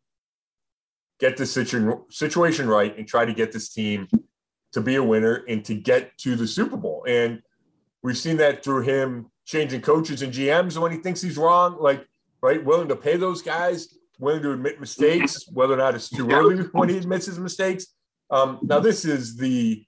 [1.19, 4.07] get the situ- situation right and try to get this team
[4.73, 7.05] to be a winner and to get to the Super Bowl.
[7.07, 7.41] And
[8.01, 11.77] we've seen that through him changing coaches and GMs when he thinks he's wrong.
[11.79, 12.07] Like
[12.41, 12.63] right?
[12.63, 16.57] Willing to pay those guys, willing to admit mistakes, whether or not it's too early
[16.71, 17.87] when he admits his mistakes.
[18.29, 19.85] Um, now, this is the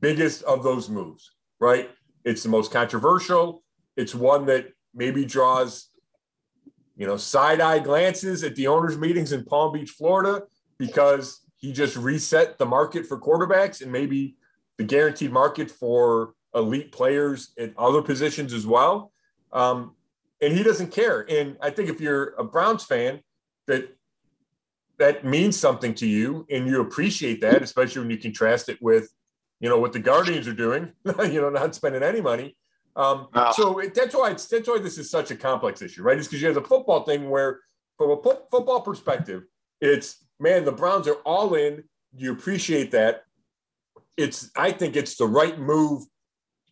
[0.00, 1.32] biggest of those moves,
[1.64, 1.90] right?
[2.24, 3.62] It's the most controversial.
[3.96, 5.88] It's one that maybe draws,
[6.94, 10.42] you know, side eye glances at the owners' meetings in Palm Beach, Florida,
[10.78, 14.36] because he just reset the market for quarterbacks and maybe
[14.76, 19.10] the guaranteed market for elite players at other positions as well.
[19.50, 19.94] Um,
[20.42, 21.24] and he doesn't care.
[21.30, 23.20] And I think if you're a Browns fan,
[23.68, 23.88] that
[24.98, 29.08] that means something to you, and you appreciate that, especially when you contrast it with,
[29.64, 30.92] you know, what the Guardians are doing.
[31.06, 32.54] you know, not spending any money.
[32.96, 33.28] Um.
[33.54, 36.18] So it, that's why it's that's why this is such a complex issue, right?
[36.18, 37.60] It's because you have the football thing where,
[37.96, 39.44] from a po- football perspective,
[39.80, 41.82] it's man, the Browns are all in.
[42.14, 43.22] You appreciate that.
[44.18, 46.02] It's I think it's the right move.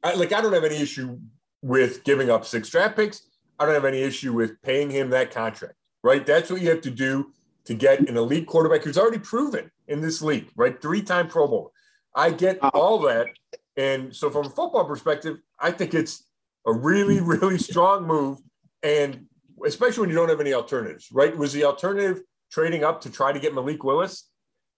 [0.04, 1.18] I, like I don't have any issue
[1.62, 3.22] with giving up six draft picks.
[3.58, 6.26] I don't have any issue with paying him that contract, right?
[6.26, 7.32] That's what you have to do
[7.64, 10.80] to get an elite quarterback who's already proven in this league, right?
[10.82, 11.72] Three time Pro Bowl.
[12.14, 13.28] I get all that.
[13.76, 16.24] And so, from a football perspective, I think it's
[16.66, 18.38] a really, really strong move.
[18.82, 19.26] And
[19.64, 21.36] especially when you don't have any alternatives, right?
[21.36, 24.28] Was the alternative trading up to try to get Malik Willis?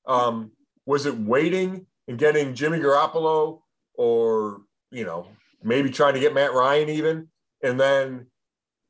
[0.07, 0.53] Um,
[0.87, 3.63] was it waiting and getting Jimmy Garoppolo
[3.95, 5.27] or, you know,
[5.63, 7.29] maybe trying to get Matt Ryan even?
[7.63, 8.27] And then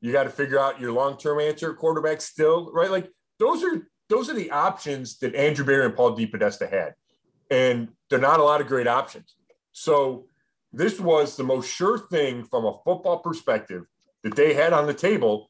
[0.01, 2.91] you got to figure out your long-term answer quarterback still, right?
[2.91, 6.93] Like those are those are the options that Andrew Berry and Paul DePodesta had.
[7.49, 9.35] And they're not a lot of great options.
[9.71, 10.25] So
[10.71, 13.83] this was the most sure thing from a football perspective
[14.23, 15.49] that they had on the table.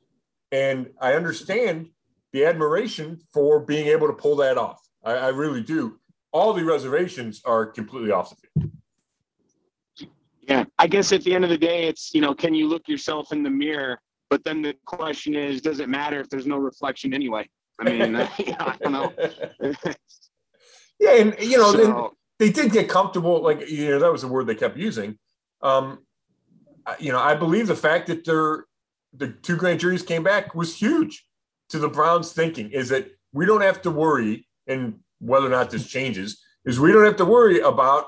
[0.52, 1.90] And I understand
[2.34, 4.82] the admiration for being able to pull that off.
[5.04, 6.00] I, I really do.
[6.32, 8.72] All the reservations are completely off the field.
[10.42, 12.88] Yeah, I guess at the end of the day, it's you know, can you look
[12.88, 16.58] yourself in the mirror but then the question is, does it matter if there's no
[16.58, 17.48] reflection anyway?
[17.80, 19.14] I mean, I don't know.
[21.00, 23.42] yeah, and you know, so, they did get comfortable.
[23.42, 25.18] Like you know, that was the word they kept using.
[25.62, 26.00] Um,
[27.00, 28.66] you know, I believe the fact that their
[29.14, 31.26] the two grand juries came back was huge
[31.70, 32.72] to the Browns' thinking.
[32.72, 36.92] Is that we don't have to worry, and whether or not this changes, is we
[36.92, 38.06] don't have to worry about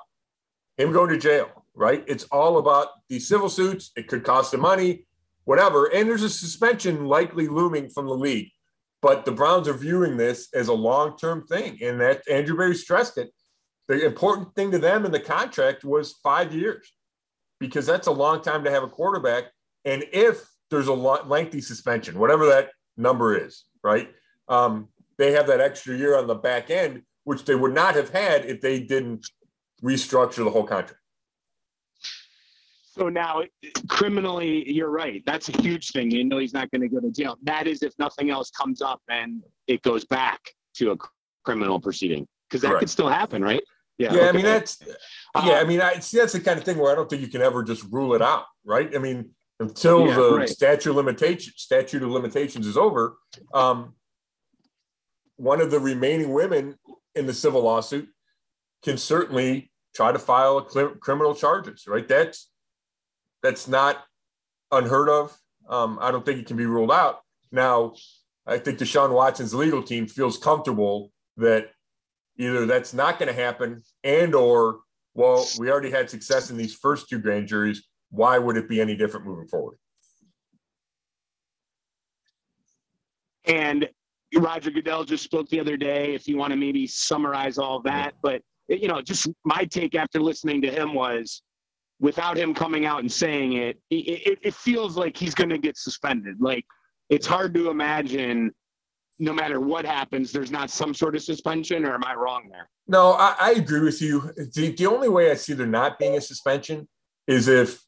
[0.77, 1.49] him going to jail.
[1.73, 2.03] Right?
[2.07, 3.91] It's all about these civil suits.
[3.95, 5.05] It could cost him money
[5.47, 5.85] whatever.
[5.85, 8.51] And there's a suspension likely looming from the league.
[9.01, 11.77] But the Browns are viewing this as a long term thing.
[11.81, 13.31] And that Andrew Berry stressed it.
[13.87, 16.91] The important thing to them in the contract was five years
[17.59, 19.45] because that's a long time to have a quarterback.
[19.85, 24.09] And if there's a lengthy suspension, whatever that number is, right?
[24.49, 28.09] Um, they have that extra year on the back end, which they would not have
[28.09, 29.25] had if they didn't
[29.81, 31.01] restructure the whole contract.
[32.83, 33.43] So now,
[33.87, 35.23] criminally, you're right.
[35.25, 36.09] That's a huge thing.
[36.09, 37.37] You know, he's not going to go to jail.
[37.43, 40.41] That is if nothing else comes up and it goes back
[40.75, 40.97] to a
[41.45, 42.79] criminal proceeding, because that Correct.
[42.81, 43.61] could still happen, right?
[43.97, 44.13] Yeah.
[44.13, 44.19] Yeah.
[44.19, 44.29] Okay.
[44.29, 44.81] I mean, that's,
[45.35, 45.59] uh, yeah.
[45.59, 47.41] I mean, I see that's the kind of thing where I don't think you can
[47.41, 48.93] ever just rule it out, right?
[48.95, 50.49] I mean, until yeah, the right.
[50.49, 53.17] statute of limitation statute of limitations is over,
[53.53, 53.93] um,
[55.37, 56.75] one of the remaining women
[57.15, 58.07] in the civil lawsuit
[58.83, 62.07] can certainly try to file criminal charges, right?
[62.07, 62.49] That's
[63.41, 64.03] that's not
[64.71, 65.35] unheard of.
[65.67, 67.21] Um, I don't think it can be ruled out.
[67.51, 67.93] Now,
[68.45, 71.71] I think Deshaun Watson's legal team feels comfortable that
[72.37, 74.79] either that's not going to happen and or
[75.13, 77.87] well, we already had success in these first two grand juries.
[78.11, 79.77] Why would it be any different moving forward?
[83.45, 83.89] And
[84.35, 86.13] Roger Goodell just spoke the other day.
[86.13, 90.19] If you want to maybe summarize all that, but you know, just my take after
[90.19, 91.41] listening to him was
[91.99, 95.77] without him coming out and saying it, it, it feels like he's going to get
[95.77, 96.35] suspended.
[96.39, 96.65] Like
[97.09, 98.51] it's hard to imagine,
[99.19, 101.85] no matter what happens, there's not some sort of suspension.
[101.85, 102.69] Or am I wrong there?
[102.87, 104.31] No, I, I agree with you.
[104.53, 106.87] The, the only way I see there not being a suspension
[107.27, 107.81] is if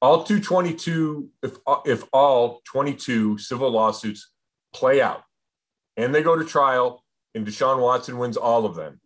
[0.00, 4.30] all 222, if if all 22 civil lawsuits
[4.74, 5.22] play out
[5.96, 9.00] and they go to trial and Deshaun Watson wins all of them,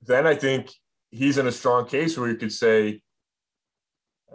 [0.00, 0.72] then I think
[1.10, 3.02] he's in a strong case where you could say,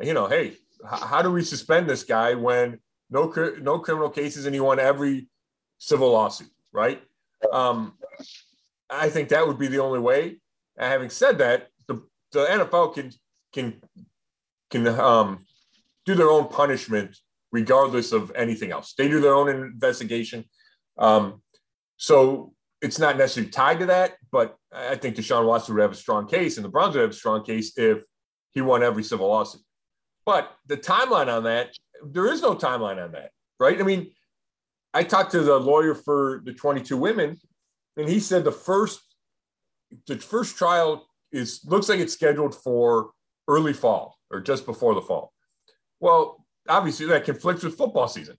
[0.02, 0.54] you know, hey,
[0.86, 5.28] how do we suspend this guy when no no criminal cases and he won every
[5.78, 7.02] civil lawsuit, right?
[7.52, 7.94] Um,
[8.90, 10.40] I think that would be the only way.
[10.78, 13.12] And having said that, the, the NFL can
[13.54, 13.82] can
[14.70, 15.46] can um,
[16.06, 17.18] do their own punishment
[17.52, 18.94] regardless of anything else.
[18.98, 20.46] They do their own investigation.
[20.98, 21.42] Um,
[21.96, 25.96] so it's not necessarily tied to that, but I think Deshaun Watson would have a
[25.96, 28.04] strong case, and the Browns would have a strong case if
[28.52, 29.62] he won every civil lawsuit.
[30.26, 31.70] But the timeline on that,
[32.04, 33.80] there is no timeline on that, right?
[33.80, 34.12] I mean,
[34.94, 37.38] I talked to the lawyer for the 22 women,
[37.98, 39.02] and he said the first
[40.06, 43.12] the first trial is looks like it's scheduled for
[43.48, 45.34] early fall or just before the fall.
[46.00, 48.38] Well, obviously that conflicts with football season.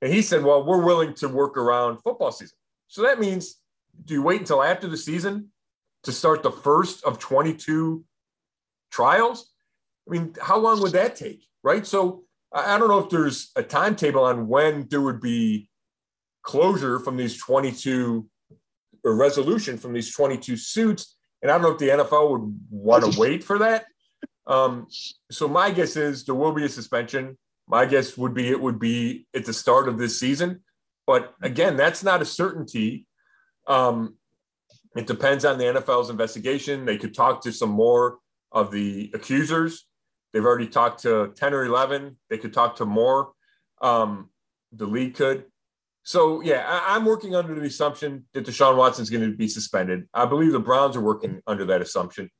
[0.00, 2.56] And he said, Well, we're willing to work around football season.
[2.88, 3.56] So that means
[4.04, 5.50] do you wait until after the season
[6.04, 8.04] to start the first of 22
[8.90, 9.50] trials?
[10.08, 11.44] I mean, how long would that take?
[11.62, 11.86] Right.
[11.86, 15.67] So I don't know if there's a timetable on when there would be
[16.42, 18.26] closure from these 22
[19.04, 21.16] or resolution from these 22 suits.
[21.42, 23.86] And I don't know if the NFL would want to wait for that.
[24.46, 24.86] Um,
[25.30, 27.38] so my guess is there will be a suspension.
[27.68, 30.62] My guess would be it would be at the start of this season.
[31.06, 33.06] But again, that's not a certainty.
[33.66, 34.16] Um,
[34.96, 36.86] it depends on the NFL's investigation.
[36.86, 38.18] They could talk to some more
[38.50, 39.86] of the accusers
[40.32, 42.16] They've already talked to 10 or 11.
[42.28, 43.32] They could talk to more.
[43.80, 44.30] Um,
[44.72, 45.44] the league could.
[46.08, 49.46] So, yeah, I, am working under the assumption that Deshaun Watson is going to be
[49.46, 50.08] suspended.
[50.14, 52.30] I believe the Browns are working under that assumption.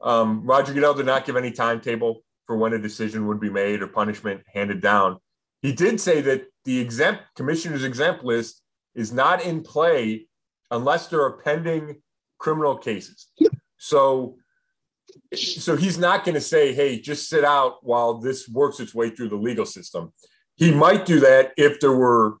[0.00, 3.80] Um, Roger Goodell did not give any timetable for when a decision would be made
[3.80, 5.18] or punishment handed down.
[5.60, 8.60] He did say that the exempt commissioner's exempt list
[8.96, 10.26] is not in play
[10.72, 12.02] unless there are pending
[12.40, 13.28] criminal cases.
[13.78, 14.34] So
[15.32, 19.10] so he's not going to say, hey, just sit out while this works its way
[19.10, 20.12] through the legal system.
[20.56, 22.38] He might do that if there were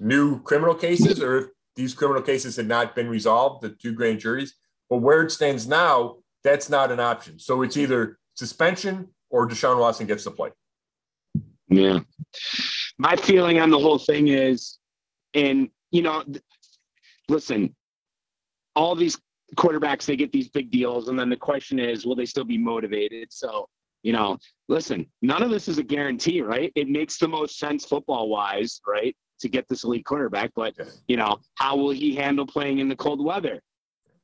[0.00, 1.46] new criminal cases or if
[1.76, 4.54] these criminal cases had not been resolved, the two grand juries.
[4.90, 7.38] But where it stands now, that's not an option.
[7.38, 10.50] So it's either suspension or Deshaun Watson gets to play.
[11.68, 12.00] Yeah.
[12.98, 14.78] My feeling on the whole thing is,
[15.34, 16.24] and, you know,
[17.28, 17.74] listen,
[18.74, 19.18] all these
[19.56, 22.58] quarterbacks they get these big deals and then the question is will they still be
[22.58, 23.66] motivated so
[24.02, 24.36] you know
[24.68, 28.80] listen none of this is a guarantee right it makes the most sense football wise
[28.86, 30.74] right to get this elite quarterback but
[31.06, 33.60] you know how will he handle playing in the cold weather?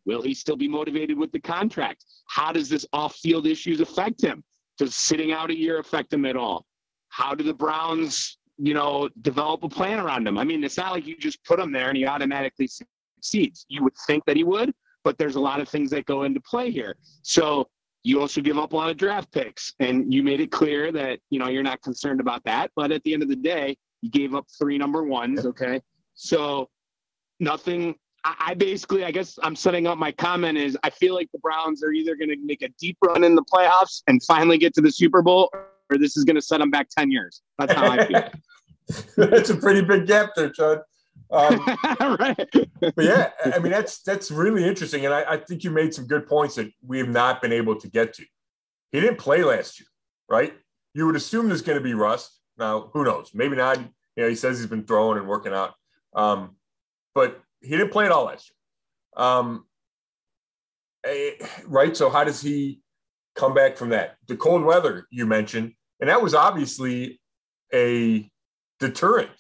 [0.06, 2.04] Will he still be motivated with the contract?
[2.26, 4.44] How does this off-field issues affect him?
[4.76, 6.66] Does sitting out a year affect him at all?
[7.08, 10.38] How do the browns you know develop a plan around him?
[10.38, 13.66] I mean it's not like you just put him there and he automatically succeeds.
[13.68, 16.40] You would think that he would but there's a lot of things that go into
[16.40, 16.96] play here.
[17.22, 17.68] So
[18.02, 21.20] you also give up a lot of draft picks, and you made it clear that
[21.30, 22.70] you know you're not concerned about that.
[22.74, 25.46] But at the end of the day, you gave up three number ones.
[25.46, 25.80] Okay,
[26.14, 26.68] so
[27.40, 27.94] Nothing.
[28.24, 31.84] I basically, I guess I'm setting up my comment is I feel like the Browns
[31.84, 34.80] are either going to make a deep run in the playoffs and finally get to
[34.80, 37.42] the Super Bowl, or this is going to set them back 10 years.
[37.59, 38.30] That's how I feel.
[39.28, 40.80] that's a pretty big gap there, Chud.
[41.30, 41.61] Um,
[42.18, 42.48] right.
[42.80, 46.07] but yeah, I mean that's that's really interesting, and I, I, think you made some
[46.07, 48.24] good points that we have not been able to get to.
[48.92, 49.86] He didn't play last year,
[50.28, 50.55] right?
[50.94, 52.40] You would assume there's going to be rust.
[52.59, 53.30] Now, who knows?
[53.34, 53.78] Maybe not.
[53.78, 55.74] You know, he says he's been throwing and working out,
[56.14, 56.57] um,
[57.14, 59.24] but he didn't play at all last year.
[59.26, 59.64] Um,
[61.05, 61.32] eh,
[61.66, 61.96] right.
[61.96, 62.80] So how does he
[63.34, 64.16] come back from that?
[64.28, 67.20] The cold weather you mentioned, and that was obviously
[67.72, 68.30] a
[68.78, 69.30] deterrent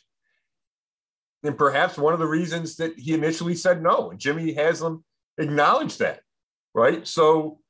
[1.44, 4.10] and perhaps one of the reasons that he initially said no.
[4.10, 5.04] And Jimmy Haslam
[5.38, 6.20] acknowledged that,
[6.74, 7.06] right?
[7.06, 7.60] So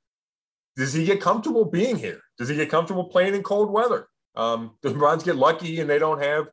[0.76, 2.20] does he get comfortable being here?
[2.38, 4.06] Does he get comfortable playing in cold weather?
[4.36, 6.46] Um, does Browns get lucky and they don't have,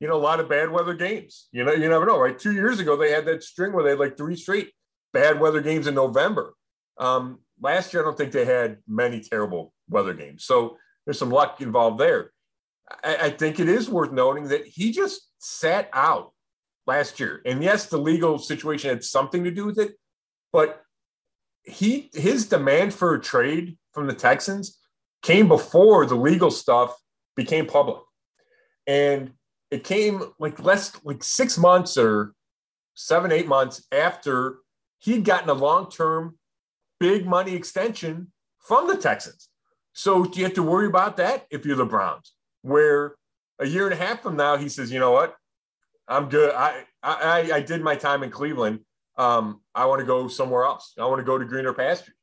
[0.00, 1.48] you know, a lot of bad weather games?
[1.52, 2.38] You know, you never know, right?
[2.38, 4.72] Two years ago, they had that string where they had like three straight
[5.12, 6.54] bad weather games in November.
[6.98, 10.44] Um, last year, I don't think they had many terrible weather games.
[10.44, 12.32] So there's some luck involved there.
[13.04, 16.32] I, I think it is worth noting that he just sat out
[16.86, 17.42] last year.
[17.44, 19.94] And yes, the legal situation had something to do with it,
[20.52, 20.82] but
[21.64, 24.78] he his demand for a trade from the Texans
[25.22, 26.96] came before the legal stuff
[27.36, 28.00] became public.
[28.86, 29.32] And
[29.70, 32.34] it came like less like six months or
[32.94, 34.58] seven, eight months after
[34.98, 36.38] he'd gotten a long-term
[36.98, 39.48] big money extension from the Texans.
[39.92, 42.32] So do you have to worry about that if you're the Browns?
[42.62, 43.16] Where
[43.58, 45.34] a year and a half from now, he says, you know what?
[46.08, 46.54] I'm good.
[46.54, 48.80] I, I, I did my time in Cleveland.
[49.16, 50.92] Um, I want to go somewhere else.
[50.98, 52.14] I want to go to greener pastures.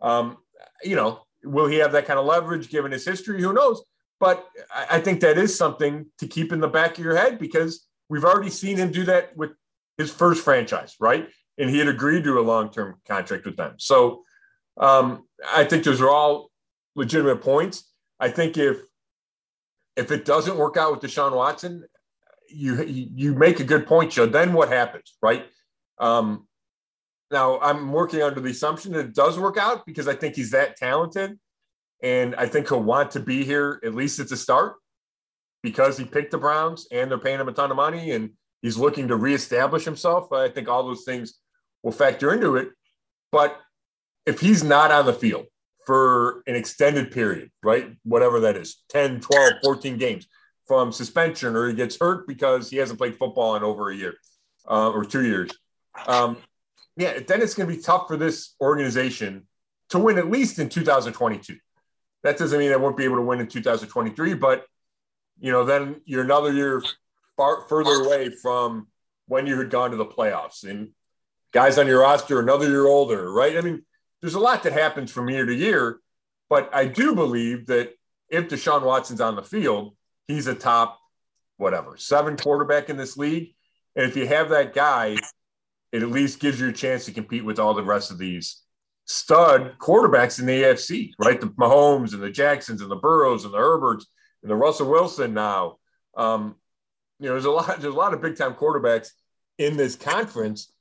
[0.00, 0.36] Um,
[0.82, 3.40] you know, will he have that kind of leverage given his history?
[3.40, 3.82] Who knows?
[4.24, 7.86] But I, think that is something to keep in the back of your head because
[8.08, 9.50] we've already seen him do that with
[9.98, 11.28] his first franchise, right?
[11.58, 13.74] And he had agreed to a long-term contract with them.
[13.76, 14.22] So
[14.78, 16.50] um, I think those are all
[16.96, 17.84] legitimate points.
[18.18, 18.78] I think if
[19.94, 21.84] if it doesn't work out with Deshaun Watson,
[22.48, 24.24] you you make a good point, Joe.
[24.24, 25.44] Then what happens, right?
[25.98, 26.48] Um,
[27.30, 30.52] now I'm working under the assumption that it does work out because I think he's
[30.52, 31.38] that talented,
[32.04, 34.76] and I think he'll want to be here at least at the start
[35.62, 38.30] because he picked the Browns and they're paying him a ton of money and
[38.60, 40.30] he's looking to reestablish himself.
[40.30, 41.40] I think all those things
[41.82, 42.68] will factor into it.
[43.32, 43.58] But
[44.26, 45.46] if he's not on the field
[45.86, 47.96] for an extended period, right?
[48.04, 50.26] Whatever that is 10, 12, 14 games,
[50.66, 54.14] from suspension or he gets hurt because he hasn't played football in over a year
[54.68, 55.50] uh, or two years.
[56.06, 56.38] Um,
[56.96, 59.46] yeah, then it's going to be tough for this organization
[59.90, 61.58] to win at least in 2022.
[62.24, 64.66] That doesn't mean they won't be able to win in 2023, but
[65.40, 66.82] you know, then you're another year
[67.36, 68.88] far further away from
[69.26, 70.90] when you had gone to the playoffs and
[71.52, 73.56] guys on your roster another year older, right?
[73.56, 73.84] I mean,
[74.20, 76.00] there's a lot that happens from year to year,
[76.48, 77.94] but I do believe that
[78.30, 79.94] if Deshaun Watson's on the field,
[80.26, 80.98] he's a top,
[81.58, 83.54] whatever, seven quarterback in this league.
[83.96, 85.16] And if you have that guy,
[85.92, 88.63] it at least gives you a chance to compete with all the rest of these
[89.06, 91.40] stud quarterbacks in the AFC, right?
[91.40, 94.06] The Mahomes and the Jacksons and the Burrows and the Herberts
[94.42, 95.76] and the Russell Wilson now.
[96.16, 96.56] Um,
[97.18, 99.08] you know, there's a lot, there's a lot of big time quarterbacks
[99.58, 100.72] in this conference,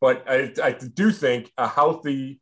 [0.00, 2.40] but I, I do think a healthy,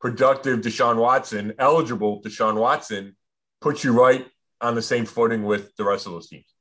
[0.00, 3.16] productive Deshaun Watson, eligible Deshaun Watson,
[3.60, 4.26] puts you right
[4.60, 6.51] on the same footing with the rest of those teams.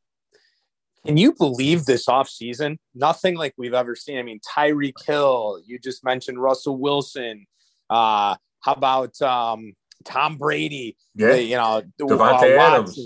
[1.05, 2.77] Can you believe this offseason?
[2.93, 4.19] Nothing like we've ever seen.
[4.19, 7.47] I mean, Tyreek Hill, you just mentioned Russell Wilson.
[7.89, 9.73] Uh, how about um,
[10.05, 10.97] Tom Brady?
[11.15, 11.35] Yeah.
[11.35, 12.99] you know, Davante uh, Adams.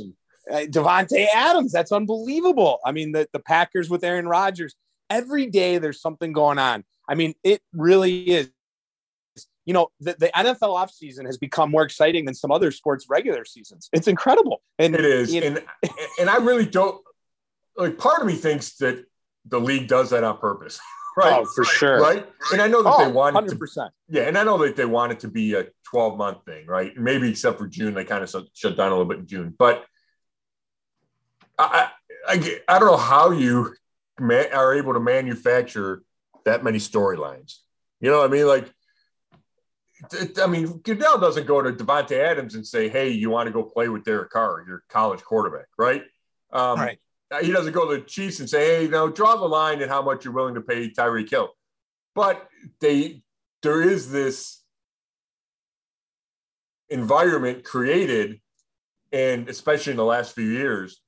[0.51, 1.71] Uh, Davante Adams.
[1.71, 2.79] That's unbelievable.
[2.85, 4.75] I mean, the, the Packers with Aaron Rodgers.
[5.09, 6.83] Every day there's something going on.
[7.07, 8.49] I mean, it really is
[9.65, 13.45] you know, the, the NFL offseason has become more exciting than some other sports regular
[13.45, 13.89] seasons.
[13.91, 14.61] It's incredible.
[14.77, 15.33] And it is.
[15.33, 15.63] You know, and
[16.19, 17.01] and I really don't
[17.77, 19.05] like part of me thinks that
[19.45, 20.79] the league does that on purpose.
[21.17, 21.31] Right.
[21.31, 22.01] Oh, for sure.
[22.01, 22.27] Right.
[22.51, 23.57] And I know that oh, they want 100%.
[23.57, 24.23] To, yeah.
[24.23, 26.91] And I know that they want it to be a 12 month thing, right?
[26.97, 29.55] Maybe except for June, they kind of shut down a little bit in June.
[29.57, 29.85] But
[31.57, 31.89] I,
[32.27, 33.75] I, I don't know how you
[34.19, 36.03] are able to manufacture
[36.43, 37.59] that many storylines.
[38.01, 38.47] You know what I mean?
[38.47, 38.69] Like,
[40.41, 43.63] I mean, Goodell doesn't go to Davante Adams and say, "Hey, you want to go
[43.63, 46.03] play with Derek Carr, your college quarterback?" Right?
[46.51, 46.99] Um, right.
[47.35, 49.81] Uh, he doesn't go to the Chiefs and say, "Hey, you know, draw the line
[49.81, 51.49] at how much you're willing to pay Tyreek Hill."
[52.13, 52.47] But
[52.79, 53.23] they,
[53.61, 54.61] there is this
[56.89, 58.39] environment created,
[59.11, 61.01] and especially in the last few years,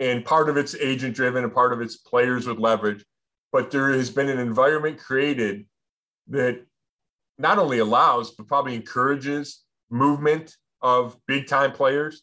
[0.00, 3.04] and part of it's agent driven, and part of it's players with leverage
[3.52, 5.66] but there has been an environment created
[6.28, 6.64] that
[7.38, 12.22] not only allows, but probably encourages movement of big time players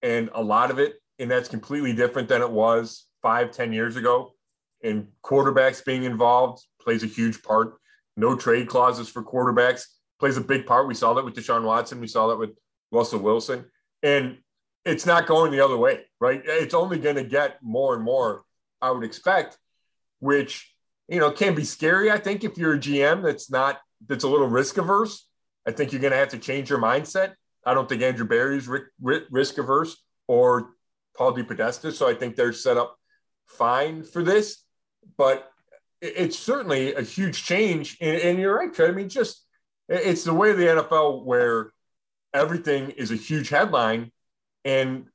[0.00, 0.94] and a lot of it.
[1.22, 4.34] And that's completely different than it was five, ten years ago.
[4.82, 7.78] And quarterbacks being involved plays a huge part.
[8.16, 9.84] No trade clauses for quarterbacks
[10.18, 10.88] plays a big part.
[10.88, 12.00] We saw that with Deshaun Watson.
[12.00, 12.50] We saw that with
[12.90, 13.66] Russell Wilson.
[14.02, 14.38] And
[14.84, 16.42] it's not going the other way, right?
[16.44, 18.42] It's only going to get more and more,
[18.80, 19.56] I would expect,
[20.18, 20.74] which,
[21.08, 22.10] you know, can be scary.
[22.10, 25.28] I think if you're a GM that's not, that's a little risk averse,
[25.68, 27.34] I think you're going to have to change your mindset.
[27.64, 28.68] I don't think Andrew Berry's
[29.00, 30.70] risk averse or
[31.16, 31.92] Paul DePodesta.
[31.92, 32.98] So I think they're set up
[33.46, 34.64] fine for this.
[35.16, 35.50] But
[36.00, 37.96] it's certainly a huge change.
[38.00, 38.88] And, and you're right, Trey.
[38.88, 39.44] I mean, just
[39.88, 41.70] it's the way of the NFL where
[42.34, 44.10] everything is a huge headline
[44.64, 45.06] and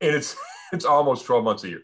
[0.00, 0.36] and it's
[0.72, 1.82] it's almost 12 months a year.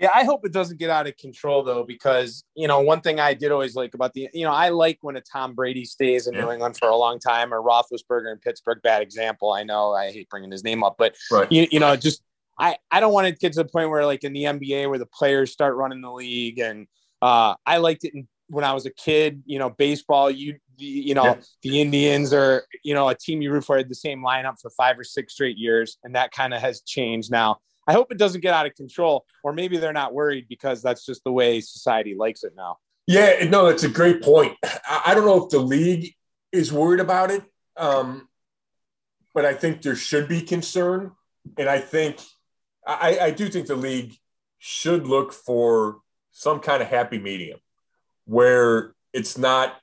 [0.00, 3.18] Yeah, I hope it doesn't get out of control though, because you know one thing
[3.18, 6.28] I did always like about the you know I like when a Tom Brady stays
[6.28, 6.42] in yeah.
[6.42, 8.80] New England for a long time or Roethlisberger in Pittsburgh.
[8.82, 11.50] Bad example, I know I hate bringing his name up, but right.
[11.50, 12.22] you, you know just
[12.58, 14.98] I I don't want to get to the point where like in the NBA where
[14.98, 16.86] the players start running the league and
[17.20, 19.42] uh, I liked it in, when I was a kid.
[19.46, 20.30] You know, baseball.
[20.30, 21.36] You you know yeah.
[21.62, 24.70] the Indians are you know a team you root for had the same lineup for
[24.70, 27.58] five or six straight years, and that kind of has changed now.
[27.86, 31.06] I hope it doesn't get out of control, or maybe they're not worried because that's
[31.06, 32.76] just the way society likes it now.
[33.06, 34.54] Yeah, no, that's a great point.
[34.88, 36.12] I don't know if the league
[36.52, 37.42] is worried about it,
[37.78, 38.28] um,
[39.34, 41.12] but I think there should be concern,
[41.56, 42.18] and I think
[42.88, 44.16] I, I do think the league
[44.58, 45.98] should look for
[46.32, 47.60] some kind of happy medium
[48.24, 49.76] where it's not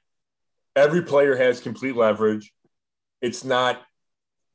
[0.76, 2.52] every player has complete leverage.
[3.22, 3.82] It's not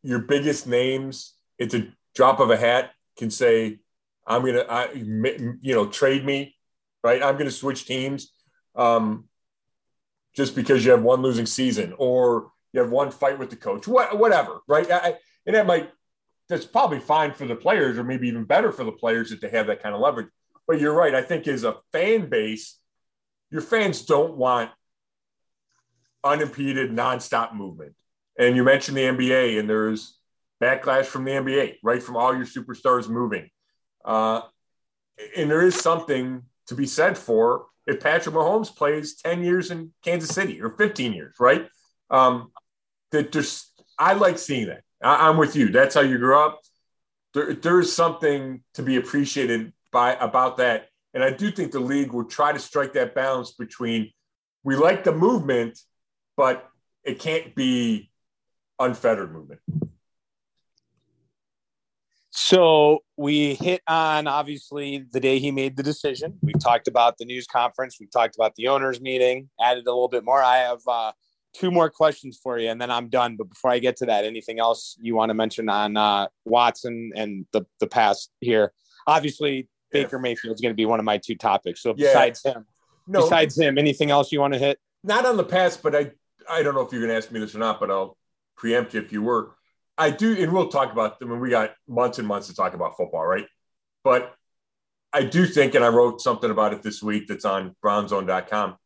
[0.02, 1.34] your biggest names.
[1.58, 3.78] It's a drop of a hat can say,
[4.26, 6.56] I'm going to, you know, trade me,
[7.04, 7.22] right?
[7.22, 8.32] I'm going to switch teams
[8.74, 9.28] um,
[10.34, 13.88] just because you have one losing season or you have one fight with the coach,
[13.88, 14.90] what, whatever, right?
[14.90, 15.14] I,
[15.46, 15.90] and that might,
[16.50, 19.48] that's probably fine for the players or maybe even better for the players that they
[19.48, 20.26] have that kind of leverage.
[20.66, 21.14] But you're right.
[21.14, 22.76] I think as a fan base,
[23.50, 24.70] your fans don't want
[26.24, 27.94] unimpeded, nonstop movement.
[28.36, 30.18] And you mentioned the NBA, and there's
[30.60, 32.02] backlash from the NBA, right?
[32.02, 33.48] From all your superstars moving.
[34.04, 34.42] Uh,
[35.36, 39.92] and there is something to be said for if Patrick Mahomes plays 10 years in
[40.04, 41.68] Kansas City or 15 years, right?
[42.10, 42.50] Um,
[43.12, 44.82] that there's, I like seeing that.
[45.02, 45.68] I, am with you.
[45.68, 46.60] That's how you grew up.
[47.34, 50.88] There, there is something to be appreciated by about that.
[51.14, 54.12] And I do think the league will try to strike that balance between
[54.62, 55.78] we like the movement,
[56.36, 56.68] but
[57.02, 58.10] it can't be
[58.78, 59.60] unfettered movement.
[62.32, 66.38] So we hit on obviously the day he made the decision.
[66.42, 67.96] We've talked about the news conference.
[67.98, 70.42] We've talked about the owners meeting, added a little bit more.
[70.42, 71.12] I have uh,
[71.54, 73.36] two more questions for you and then I'm done.
[73.36, 77.12] But before I get to that, anything else you want to mention on uh, Watson
[77.14, 78.72] and the, the past here?
[79.06, 80.02] Obviously, yeah.
[80.02, 81.82] Baker Mayfield is going to be one of my two topics.
[81.82, 82.52] So besides yeah.
[82.52, 82.66] him,
[83.06, 84.78] no, besides him, anything else you want to hit?
[85.02, 86.12] Not on the past, but I,
[86.48, 88.16] I don't know if you're going to ask me this or not, but I'll
[88.56, 89.52] preempt you if you were
[90.00, 91.18] I do, and we'll talk about.
[91.20, 93.44] I mean, we got months and months to talk about football, right?
[94.02, 94.34] But
[95.12, 98.76] I do think, and I wrote something about it this week that's on brownzone.com.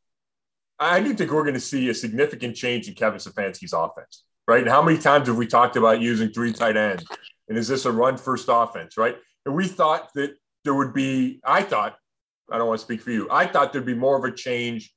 [0.79, 4.63] I do think we're going to see a significant change in Kevin Stefanski's offense, right?
[4.63, 7.05] And how many times have we talked about using three tight ends?
[7.49, 9.17] And is this a run first offense, right?
[9.47, 11.97] And we thought that there would be, I thought,
[12.51, 14.93] I don't want to speak for you, I thought there'd be more of a change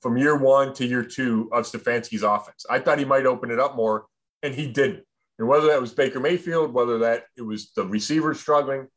[0.00, 2.64] from year one to year two of Stefanski's offense.
[2.68, 4.06] I thought he might open it up more,
[4.42, 5.04] and he didn't.
[5.38, 8.88] And whether that was Baker Mayfield, whether that it was the receivers struggling,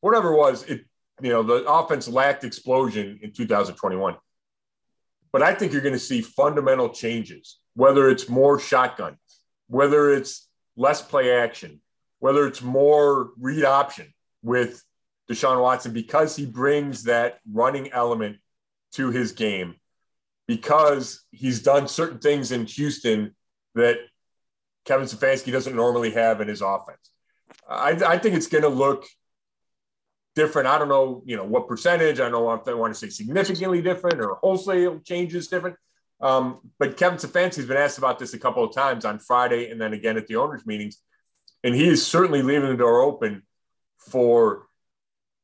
[0.00, 0.84] whatever it was, it
[1.20, 4.16] you know the offense lacked explosion in 2021.
[5.32, 9.16] But I think you're going to see fundamental changes, whether it's more shotgun,
[9.68, 11.80] whether it's less play action,
[12.18, 14.12] whether it's more read option
[14.42, 14.82] with
[15.30, 18.36] Deshaun Watson because he brings that running element
[18.92, 19.76] to his game
[20.46, 23.34] because he's done certain things in Houston
[23.74, 23.98] that
[24.84, 27.10] Kevin Stefanski doesn't normally have in his offense.
[27.68, 29.06] I, I think it's going to look
[30.34, 30.68] different.
[30.68, 32.20] I don't know, you know, what percentage.
[32.20, 35.76] I don't know if they want to say significantly different or wholesale changes different.
[36.20, 39.80] Um, but Kevin Stefanski's been asked about this a couple of times on Friday and
[39.80, 40.98] then again at the owners' meetings,
[41.64, 43.42] and he is certainly leaving the door open
[43.98, 44.66] for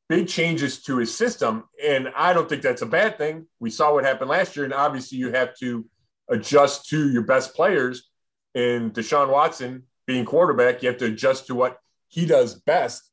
[0.09, 1.65] big changes to his system.
[1.85, 3.47] And I don't think that's a bad thing.
[3.59, 5.85] We saw what happened last year, and obviously you have to
[6.29, 8.09] adjust to your best players
[8.55, 11.79] and Deshaun Watson being quarterback, you have to adjust to what
[12.09, 13.08] he does best.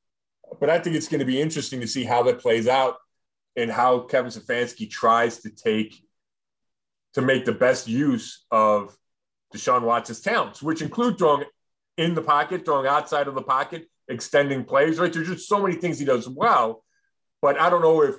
[0.59, 2.97] But I think it's going to be interesting to see how that plays out.
[3.55, 5.95] and how Kevin Stefanski tries to take
[7.13, 8.95] to make the best use of
[9.53, 11.45] Deshaun Watson's talents, which include throwing
[11.97, 14.99] in the pocket, throwing outside of the pocket, extending plays.
[14.99, 16.83] Right, there's just so many things he does well.
[17.41, 18.15] But I don't know if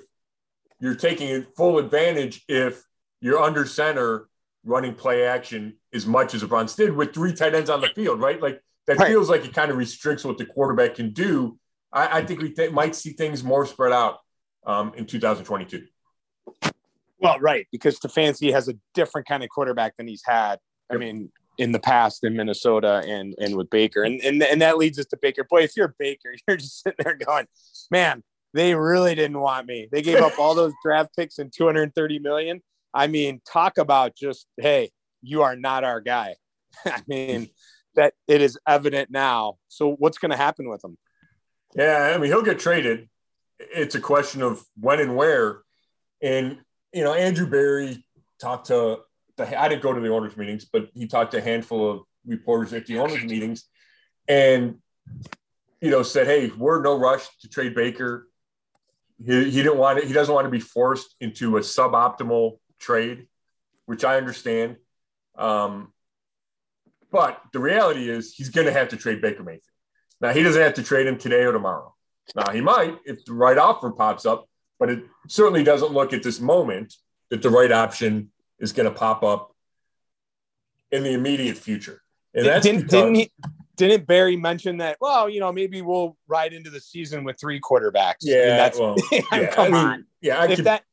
[0.79, 2.83] you're taking it full advantage if
[3.21, 4.27] you're under center
[4.63, 7.89] running play action as much as the Browns did with three tight ends on the
[7.89, 8.41] field, right?
[8.41, 9.07] Like that right.
[9.07, 11.59] feels like it kind of restricts what the quarterback can do.
[11.91, 14.19] I, I think we th- might see things more spread out
[14.65, 15.85] um, in 2022.
[17.19, 20.57] Well, right, because Stefanski has a different kind of quarterback than he's had.
[20.91, 24.77] I mean, in the past in Minnesota and and with Baker, and and and that
[24.77, 25.43] leads us to Baker.
[25.43, 27.47] Boy, if you're Baker, you're just sitting there going,
[27.89, 28.23] man,
[28.53, 29.87] they really didn't want me.
[29.91, 32.61] They gave up all those draft picks and 230 million.
[32.93, 36.35] I mean, talk about just hey, you are not our guy.
[36.85, 37.49] I mean,
[37.95, 39.57] that it is evident now.
[39.67, 40.97] So what's going to happen with him?
[41.77, 43.07] Yeah, I mean, he'll get traded.
[43.59, 45.61] It's a question of when and where.
[46.21, 46.57] And
[46.91, 48.03] you know, Andrew Berry
[48.41, 49.01] talked to
[49.37, 49.61] the.
[49.61, 52.73] I didn't go to the owners' meetings, but he talked to a handful of reporters
[52.73, 53.65] at the owners' meetings,
[54.27, 54.79] and
[55.79, 58.27] you know, said, "Hey, we're no rush to trade Baker.
[59.23, 60.05] He, he didn't want it.
[60.05, 63.27] He doesn't want to be forced into a suboptimal trade,
[63.85, 64.77] which I understand.
[65.37, 65.93] Um,
[67.11, 69.61] but the reality is, he's going to have to trade Baker Mayfield.
[70.21, 71.93] Now, he doesn't have to trade him today or tomorrow.
[72.35, 74.47] Now, he might if the right offer pops up,
[74.79, 76.93] but it certainly doesn't look at this moment
[77.29, 79.55] that the right option is going to pop up
[80.91, 82.01] in the immediate future.
[82.33, 83.31] And that's didn't, because, didn't he?
[83.75, 84.97] Didn't Berry mention that?
[84.99, 88.15] Well, you know, maybe we'll ride into the season with three quarterbacks.
[88.21, 90.05] Yeah, I mean, that's, well, yeah, come I mean, on.
[90.21, 90.83] Yeah, I if that,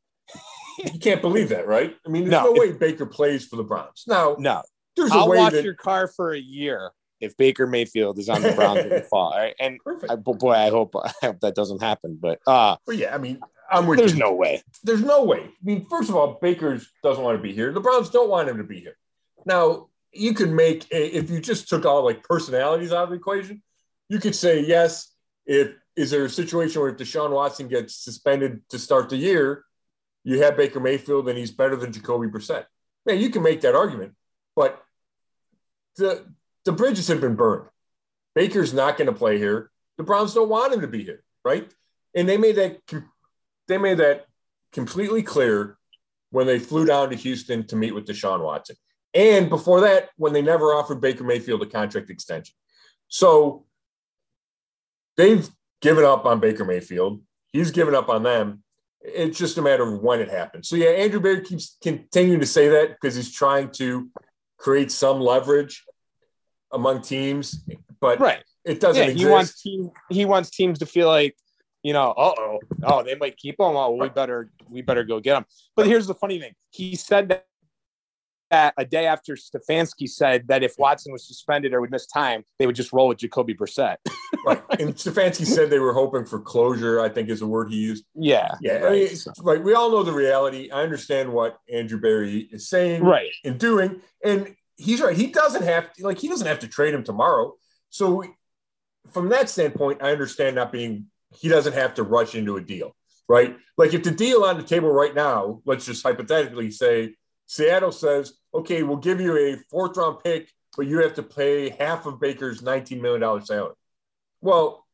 [0.93, 1.95] you can't believe that, right?
[2.05, 4.03] I mean, there's no, no way Baker plays for the Browns.
[4.07, 4.61] Now, no,
[4.95, 8.29] there's I'll a way watch that, your car for a year if Baker Mayfield is
[8.29, 9.31] on the Browns in the fall.
[9.35, 9.55] Right?
[9.59, 12.17] And I, boy, I hope I hope that doesn't happen.
[12.21, 13.39] But uh, but yeah, I mean,
[13.69, 14.19] I'm with There's you.
[14.19, 14.63] no way.
[14.83, 15.39] There's no way.
[15.39, 17.71] I mean, first of all, Baker doesn't want to be here.
[17.71, 18.97] The Browns don't want him to be here.
[19.45, 23.15] Now, you could make a, if you just took all like personalities out of the
[23.15, 23.61] equation,
[24.09, 25.11] you could say yes.
[25.45, 29.63] If is there a situation where if Deshaun Watson gets suspended to start the year,
[30.23, 32.65] you have Baker Mayfield and he's better than Jacoby Brissett.
[33.05, 34.13] Man, you can make that argument,
[34.55, 34.81] but
[35.97, 36.25] the
[36.65, 37.67] the bridges have been burned.
[38.33, 39.71] Baker's not going to play here.
[39.97, 41.71] The Browns don't want him to be here, right?
[42.13, 42.79] And they made that
[43.67, 44.25] they made that
[44.73, 45.77] completely clear
[46.31, 48.75] when they flew down to Houston to meet with Deshaun Watson.
[49.13, 52.53] And before that, when they never offered Baker Mayfield a contract extension.
[53.07, 53.65] So
[55.15, 55.47] they've
[55.81, 57.21] given up on Baker Mayfield.
[57.53, 58.63] He's given up on them.
[59.01, 60.67] It's just a matter of when it happens.
[60.67, 64.09] So yeah, Andrew Berry keeps continuing to say that because he's trying to
[64.57, 65.85] create some leverage
[66.75, 67.63] among teams,
[67.99, 68.43] but right.
[68.63, 71.35] it doesn't yeah, He wants team, he wants teams to feel like,
[71.83, 73.75] you know, oh, oh, they might keep him.
[73.75, 75.45] Oh, we better we better go get him.
[75.75, 77.45] But here's the funny thing: he said that
[78.51, 82.43] that a day after Stefanski said that if Watson was suspended or would miss time,
[82.59, 83.97] they would just roll with Jacoby Brissett.
[84.45, 84.61] right.
[84.79, 88.05] And Stefanski said they were hoping for closure, I think is the word he used.
[88.13, 88.55] Yeah.
[88.61, 88.77] Yeah.
[88.77, 88.91] Right.
[88.91, 89.63] I mean, right.
[89.63, 90.69] We all know the reality.
[90.71, 93.31] I understand what Andrew Berry is saying right.
[93.43, 94.01] and doing.
[94.23, 95.15] And he's right.
[95.15, 97.53] He doesn't have to, like, he doesn't have to trade him tomorrow.
[97.89, 98.23] So
[99.11, 101.07] from that standpoint, I understand not being,
[101.37, 102.95] he doesn't have to rush into a deal.
[103.27, 103.57] Right.
[103.75, 107.15] Like if the deal on the table right now, let's just hypothetically say,
[107.47, 111.69] Seattle says, okay, we'll give you a fourth round pick, but you have to pay
[111.69, 113.73] half of Baker's $19 million salary.
[114.41, 114.85] Well,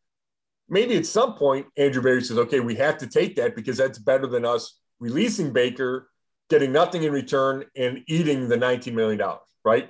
[0.69, 3.99] maybe at some point, Andrew Berry says, okay, we have to take that because that's
[3.99, 6.09] better than us releasing Baker,
[6.49, 9.21] getting nothing in return, and eating the $19 million,
[9.63, 9.89] right?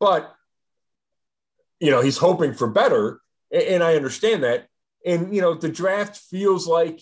[0.00, 0.34] But,
[1.80, 3.20] you know, he's hoping for better.
[3.50, 4.68] And I understand that.
[5.04, 7.00] And, you know, the draft feels like,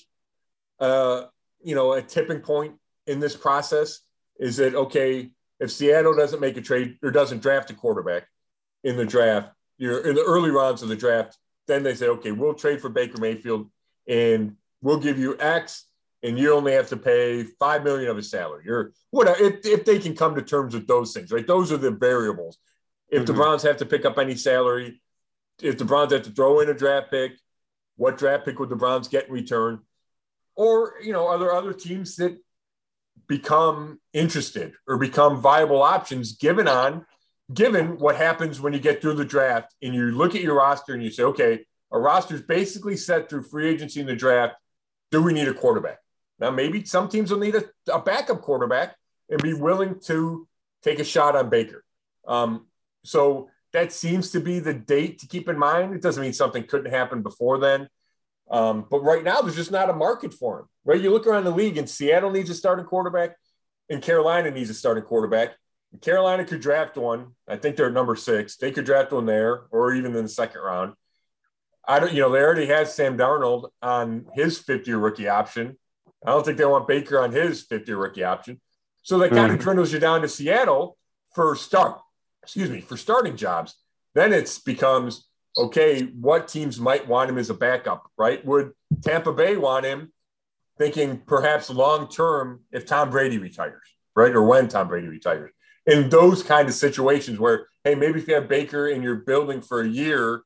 [0.78, 1.24] uh,
[1.62, 2.74] you know, a tipping point
[3.06, 4.00] in this process
[4.38, 5.30] is that okay
[5.60, 8.26] if Seattle doesn't make a trade or doesn't draft a quarterback
[8.82, 12.32] in the draft, you're in the early rounds of the draft, then they say, okay,
[12.32, 13.70] we'll trade for Baker Mayfield
[14.06, 15.86] and we'll give you X
[16.24, 18.68] and you only have to pay five million of his salary.
[18.68, 21.46] Or whatever if, if they can come to terms with those things, right?
[21.46, 22.58] Those are the variables.
[23.10, 23.26] If mm-hmm.
[23.26, 25.02] the Browns have to pick up any salary,
[25.62, 27.32] if the Browns have to throw in a draft pick,
[27.96, 29.80] what draft pick would the Browns get in return?
[30.56, 32.38] Or, you know, are there other teams that
[33.28, 37.04] become interested or become viable options given on
[37.52, 40.94] given what happens when you get through the draft and you look at your roster
[40.94, 44.54] and you say okay our roster is basically set through free agency in the draft
[45.10, 45.98] do we need a quarterback
[46.38, 48.96] now maybe some teams will need a, a backup quarterback
[49.28, 50.46] and be willing to
[50.82, 51.84] take a shot on baker
[52.26, 52.66] um,
[53.04, 56.64] so that seems to be the date to keep in mind it doesn't mean something
[56.64, 57.88] couldn't happen before then
[58.50, 61.00] Um, but right now, there's just not a market for him, right?
[61.00, 63.36] You look around the league, and Seattle needs a starting quarterback,
[63.88, 65.56] and Carolina needs a starting quarterback.
[66.02, 67.34] Carolina could draft one.
[67.48, 68.58] I think they're at number six.
[68.58, 70.92] They could draft one there, or even in the second round.
[71.88, 75.78] I don't, you know, they already had Sam Darnold on his fifth year rookie option.
[76.24, 78.60] I don't think they want Baker on his 50 year rookie option.
[79.02, 79.64] So that kind of mm-hmm.
[79.64, 80.96] dwindles you down to Seattle
[81.34, 82.00] for start,
[82.42, 83.74] excuse me, for starting jobs.
[84.14, 88.44] Then it's becomes okay, what teams might want him as a backup, right?
[88.44, 88.72] Would
[89.02, 90.12] Tampa Bay want him
[90.78, 94.34] thinking perhaps long term if Tom Brady retires, right?
[94.34, 95.50] Or when Tom Brady retires.
[95.86, 99.60] In those kind of situations where, hey, maybe if you have Baker in your building
[99.60, 100.42] for a year,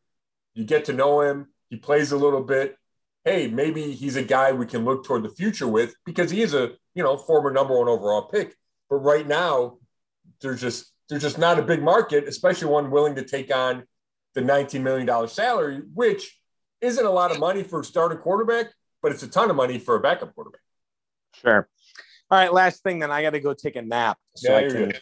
[0.55, 2.77] you get to know him, he plays a little bit.
[3.29, 6.55] Hey, maybe he's a guy we can look toward the future with because he is
[6.55, 8.55] a, you know, former number one overall pick.
[8.89, 9.77] But right now,
[10.41, 13.85] there's just there's just not a big market, especially one willing to take on
[14.35, 16.39] the $19 million salary, which
[16.81, 18.69] isn't a lot of money for a starting quarterback,
[19.03, 20.63] but it's a ton of money for a backup quarterback.
[21.35, 21.69] Sure.
[22.31, 24.71] All right, last thing, then I got to go take a nap so yeah, I
[24.71, 24.93] can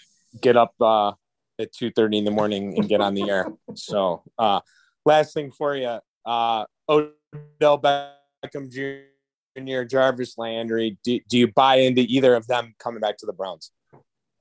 [0.41, 1.13] get up uh,
[1.61, 3.47] at two thirty in the morning and get on the air.
[3.75, 4.61] So, uh,
[5.05, 8.16] last thing for you, uh, Odell Beckham
[8.53, 10.99] Jr., Jarvis Landry.
[11.03, 13.71] Do, do you buy into either of them coming back to the Browns?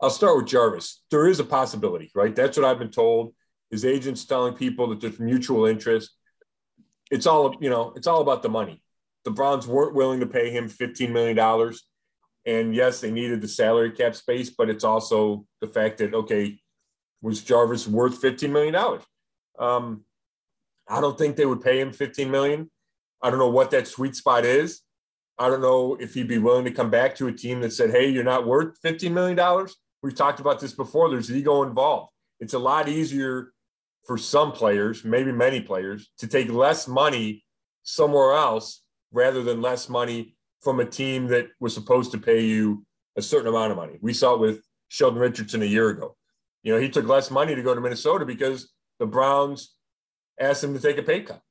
[0.01, 1.03] I'll start with Jarvis.
[1.09, 2.35] There is a possibility, right?
[2.35, 3.33] That's what I've been told.
[3.71, 6.11] His agent's telling people that there's mutual interest.
[7.11, 8.81] It's all, you know, it's all about the money.
[9.23, 11.73] The Browns weren't willing to pay him $15 million.
[12.45, 16.59] And yes, they needed the salary cap space, but it's also the fact that, okay,
[17.21, 18.75] was Jarvis worth $15 million?
[19.57, 20.03] Um,
[20.87, 22.69] I don't think they would pay him 15 million.
[23.21, 24.81] I don't know what that sweet spot is.
[25.37, 27.91] I don't know if he'd be willing to come back to a team that said,
[27.91, 31.09] "Hey, you're not worth 15 million dollars." We've talked about this before.
[31.09, 32.11] There's ego involved.
[32.39, 33.53] It's a lot easier
[34.05, 37.43] for some players, maybe many players, to take less money
[37.83, 42.85] somewhere else rather than less money from a team that was supposed to pay you
[43.15, 43.97] a certain amount of money.
[44.01, 46.15] We saw it with Sheldon Richardson a year ago.
[46.63, 49.75] You know, he took less money to go to Minnesota because the Browns
[50.39, 51.41] asked him to take a pay cut.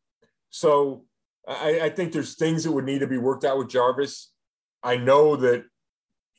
[0.50, 1.04] So
[1.46, 4.32] I, I think there's things that would need to be worked out with Jarvis.
[4.82, 5.64] I know that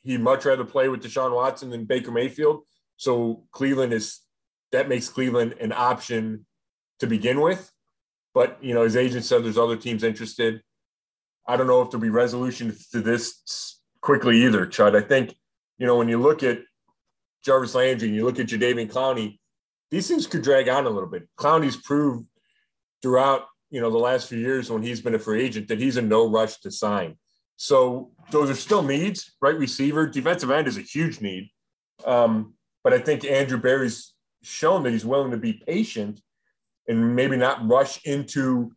[0.02, 2.62] he'd much rather play with Deshaun Watson than Baker Mayfield.
[2.96, 4.20] So Cleveland is
[4.72, 6.46] that makes Cleveland an option
[7.00, 7.70] to begin with.
[8.34, 10.62] But you know, his agent said there's other teams interested.
[11.46, 14.96] I don't know if there'll be resolution to this quickly either, Chud.
[14.96, 15.34] I think,
[15.78, 16.60] you know, when you look at
[17.44, 19.38] Jarvis Landry and you look at Jadeveon Clowney,
[19.90, 21.28] these things could drag on a little bit.
[21.38, 22.26] Clowney's proved
[23.02, 25.96] throughout, you know, the last few years when he's been a free agent that he's
[25.96, 27.16] in no rush to sign.
[27.56, 29.56] So those are still needs, right?
[29.56, 31.50] Receiver, defensive end is a huge need.
[32.04, 32.54] Um,
[32.84, 34.12] but I think Andrew Berry's
[34.42, 36.20] shown that he's willing to be patient
[36.86, 38.72] and maybe not rush into,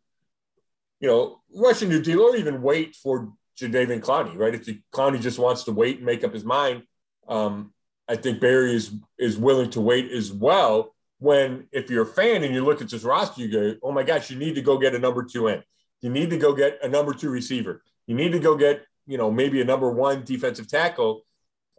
[1.00, 4.56] you know, rush into deal or even wait for Jadeveon Clowney, right?
[4.56, 6.84] If the Clowney just wants to wait and make up his mind,
[7.28, 7.74] um,
[8.08, 10.96] I think Berry is is willing to wait as well.
[11.20, 14.03] When if you're a fan and you look at this roster, you go, "Oh my
[14.03, 15.61] gosh, you need to go get a number two in.
[16.01, 17.84] You need to go get a number two receiver.
[18.07, 21.26] You need to go get, you know, maybe a number one defensive tackle."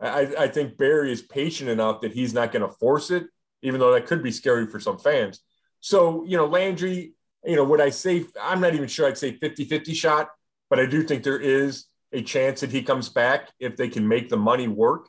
[0.01, 3.27] I, I think Berry is patient enough that he's not going to force it
[3.63, 5.41] even though that could be scary for some fans.
[5.81, 7.15] So, you know, Landry,
[7.45, 10.31] you know, would I say, I'm not even sure I'd say 50 50 shot,
[10.69, 14.07] but I do think there is a chance that he comes back if they can
[14.07, 15.09] make the money work.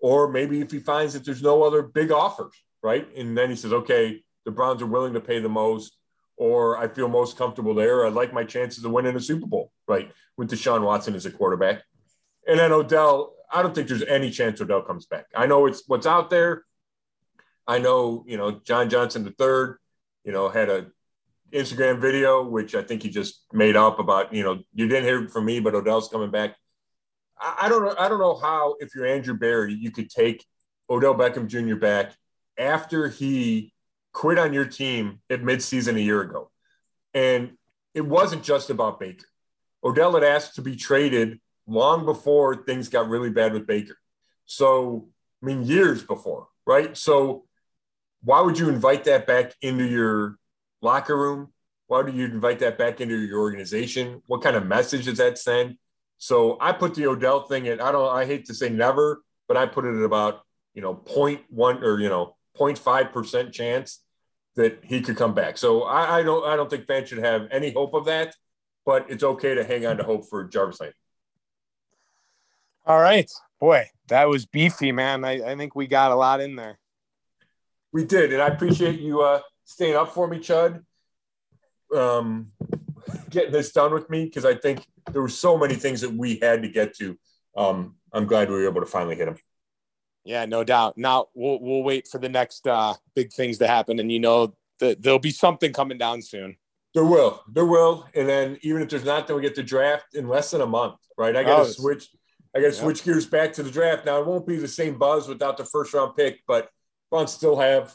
[0.00, 3.06] Or maybe if he finds that there's no other big offers, right?
[3.16, 5.96] And then he says, okay, the Browns are willing to pay the most,
[6.36, 8.04] or I feel most comfortable there.
[8.04, 10.10] I like my chances of winning a Super Bowl, right?
[10.36, 11.82] With Deshaun Watson as a quarterback.
[12.46, 15.26] And then Odell, I don't think there's any chance Odell comes back.
[15.34, 16.64] I know it's what's out there.
[17.66, 19.46] I know, you know, John Johnson III,
[20.24, 20.86] you know, had a
[21.52, 25.28] Instagram video, which I think he just made up about, you know, you didn't hear
[25.28, 26.56] from me, but Odell's coming back.
[27.38, 27.94] I, I don't know.
[27.96, 30.44] I don't know how, if you're Andrew Berry, you could take
[30.90, 31.76] Odell Beckham Jr.
[31.76, 32.14] back
[32.58, 33.72] after he
[34.12, 36.50] quit on your team at midseason a year ago.
[37.14, 37.52] And
[37.94, 39.26] it wasn't just about Baker.
[39.84, 43.96] Odell had asked to be traded long before things got really bad with Baker.
[44.46, 45.08] So,
[45.42, 46.96] I mean, years before, right?
[46.96, 47.44] So
[48.22, 50.36] why would you invite that back into your
[50.80, 51.52] locker room?
[51.86, 54.22] Why would you invite that back into your organization?
[54.26, 55.76] What kind of message does that send?
[56.18, 59.56] So I put the Odell thing at, I don't, I hate to say never, but
[59.56, 60.42] I put it at about,
[60.74, 60.94] you know,
[61.50, 64.00] one or, you know, 0.5% chance
[64.56, 65.56] that he could come back.
[65.56, 68.34] So I, I don't, I don't think fans should have any hope of that,
[68.84, 70.92] but it's okay to hang on to hope for Jarvis Lane.
[72.84, 73.30] All right,
[73.60, 75.24] boy, that was beefy, man.
[75.24, 76.78] I, I think we got a lot in there.
[77.92, 80.82] We did, and I appreciate you uh, staying up for me, Chud.
[81.94, 82.50] Um,
[83.30, 86.36] getting this done with me because I think there were so many things that we
[86.36, 87.18] had to get to.
[87.56, 89.36] Um, I'm glad we were able to finally hit them.
[90.24, 90.96] Yeah, no doubt.
[90.96, 94.54] Now we'll we'll wait for the next uh, big things to happen, and you know
[94.78, 96.56] that there'll be something coming down soon.
[96.94, 100.14] There will, there will, and then even if there's not, then we get the draft
[100.14, 101.34] in less than a month, right?
[101.34, 102.08] I got to oh, switch.
[102.54, 102.82] I got to yep.
[102.82, 104.04] switch gears back to the draft.
[104.04, 106.68] Now it won't be the same buzz without the first round pick, but
[107.10, 107.94] Browns still have,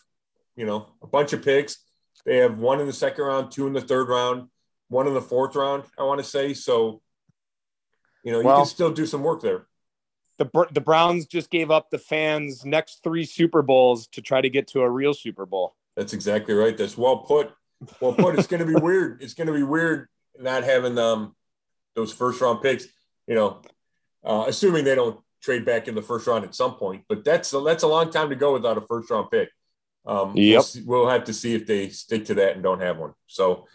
[0.55, 1.77] you know, a bunch of picks.
[2.25, 4.49] They have one in the second round, two in the third round,
[4.89, 5.83] one in the fourth round.
[5.97, 7.01] I want to say so.
[8.23, 9.67] You know, well, you can still do some work there
[10.37, 14.49] the the Browns just gave up the fans' next three Super Bowls to try to
[14.49, 15.75] get to a real Super Bowl.
[15.95, 16.77] That's exactly right.
[16.77, 17.51] That's well put.
[17.99, 18.37] Well put.
[18.37, 19.21] it's going to be weird.
[19.21, 20.07] It's going to be weird
[20.39, 21.35] not having um
[21.95, 22.85] those first round picks.
[23.27, 23.61] You know,
[24.23, 27.03] uh, assuming they don't trade back in the first round at some point.
[27.09, 29.49] But that's that's a long time to go without a first round pick.
[30.05, 30.63] Um, yep.
[30.85, 33.13] We'll, we'll have to see if they stick to that and don't have one.
[33.27, 33.67] So,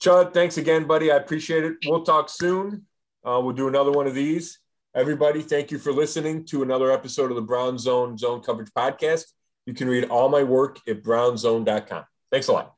[0.00, 1.10] Chud, thanks again, buddy.
[1.10, 1.78] I appreciate it.
[1.84, 2.86] We'll talk soon.
[3.24, 4.59] Uh, we'll do another one of these.
[4.94, 9.24] Everybody, thank you for listening to another episode of the Brown Zone Zone Coverage Podcast.
[9.64, 12.04] You can read all my work at brownzone.com.
[12.32, 12.74] Thanks a lot.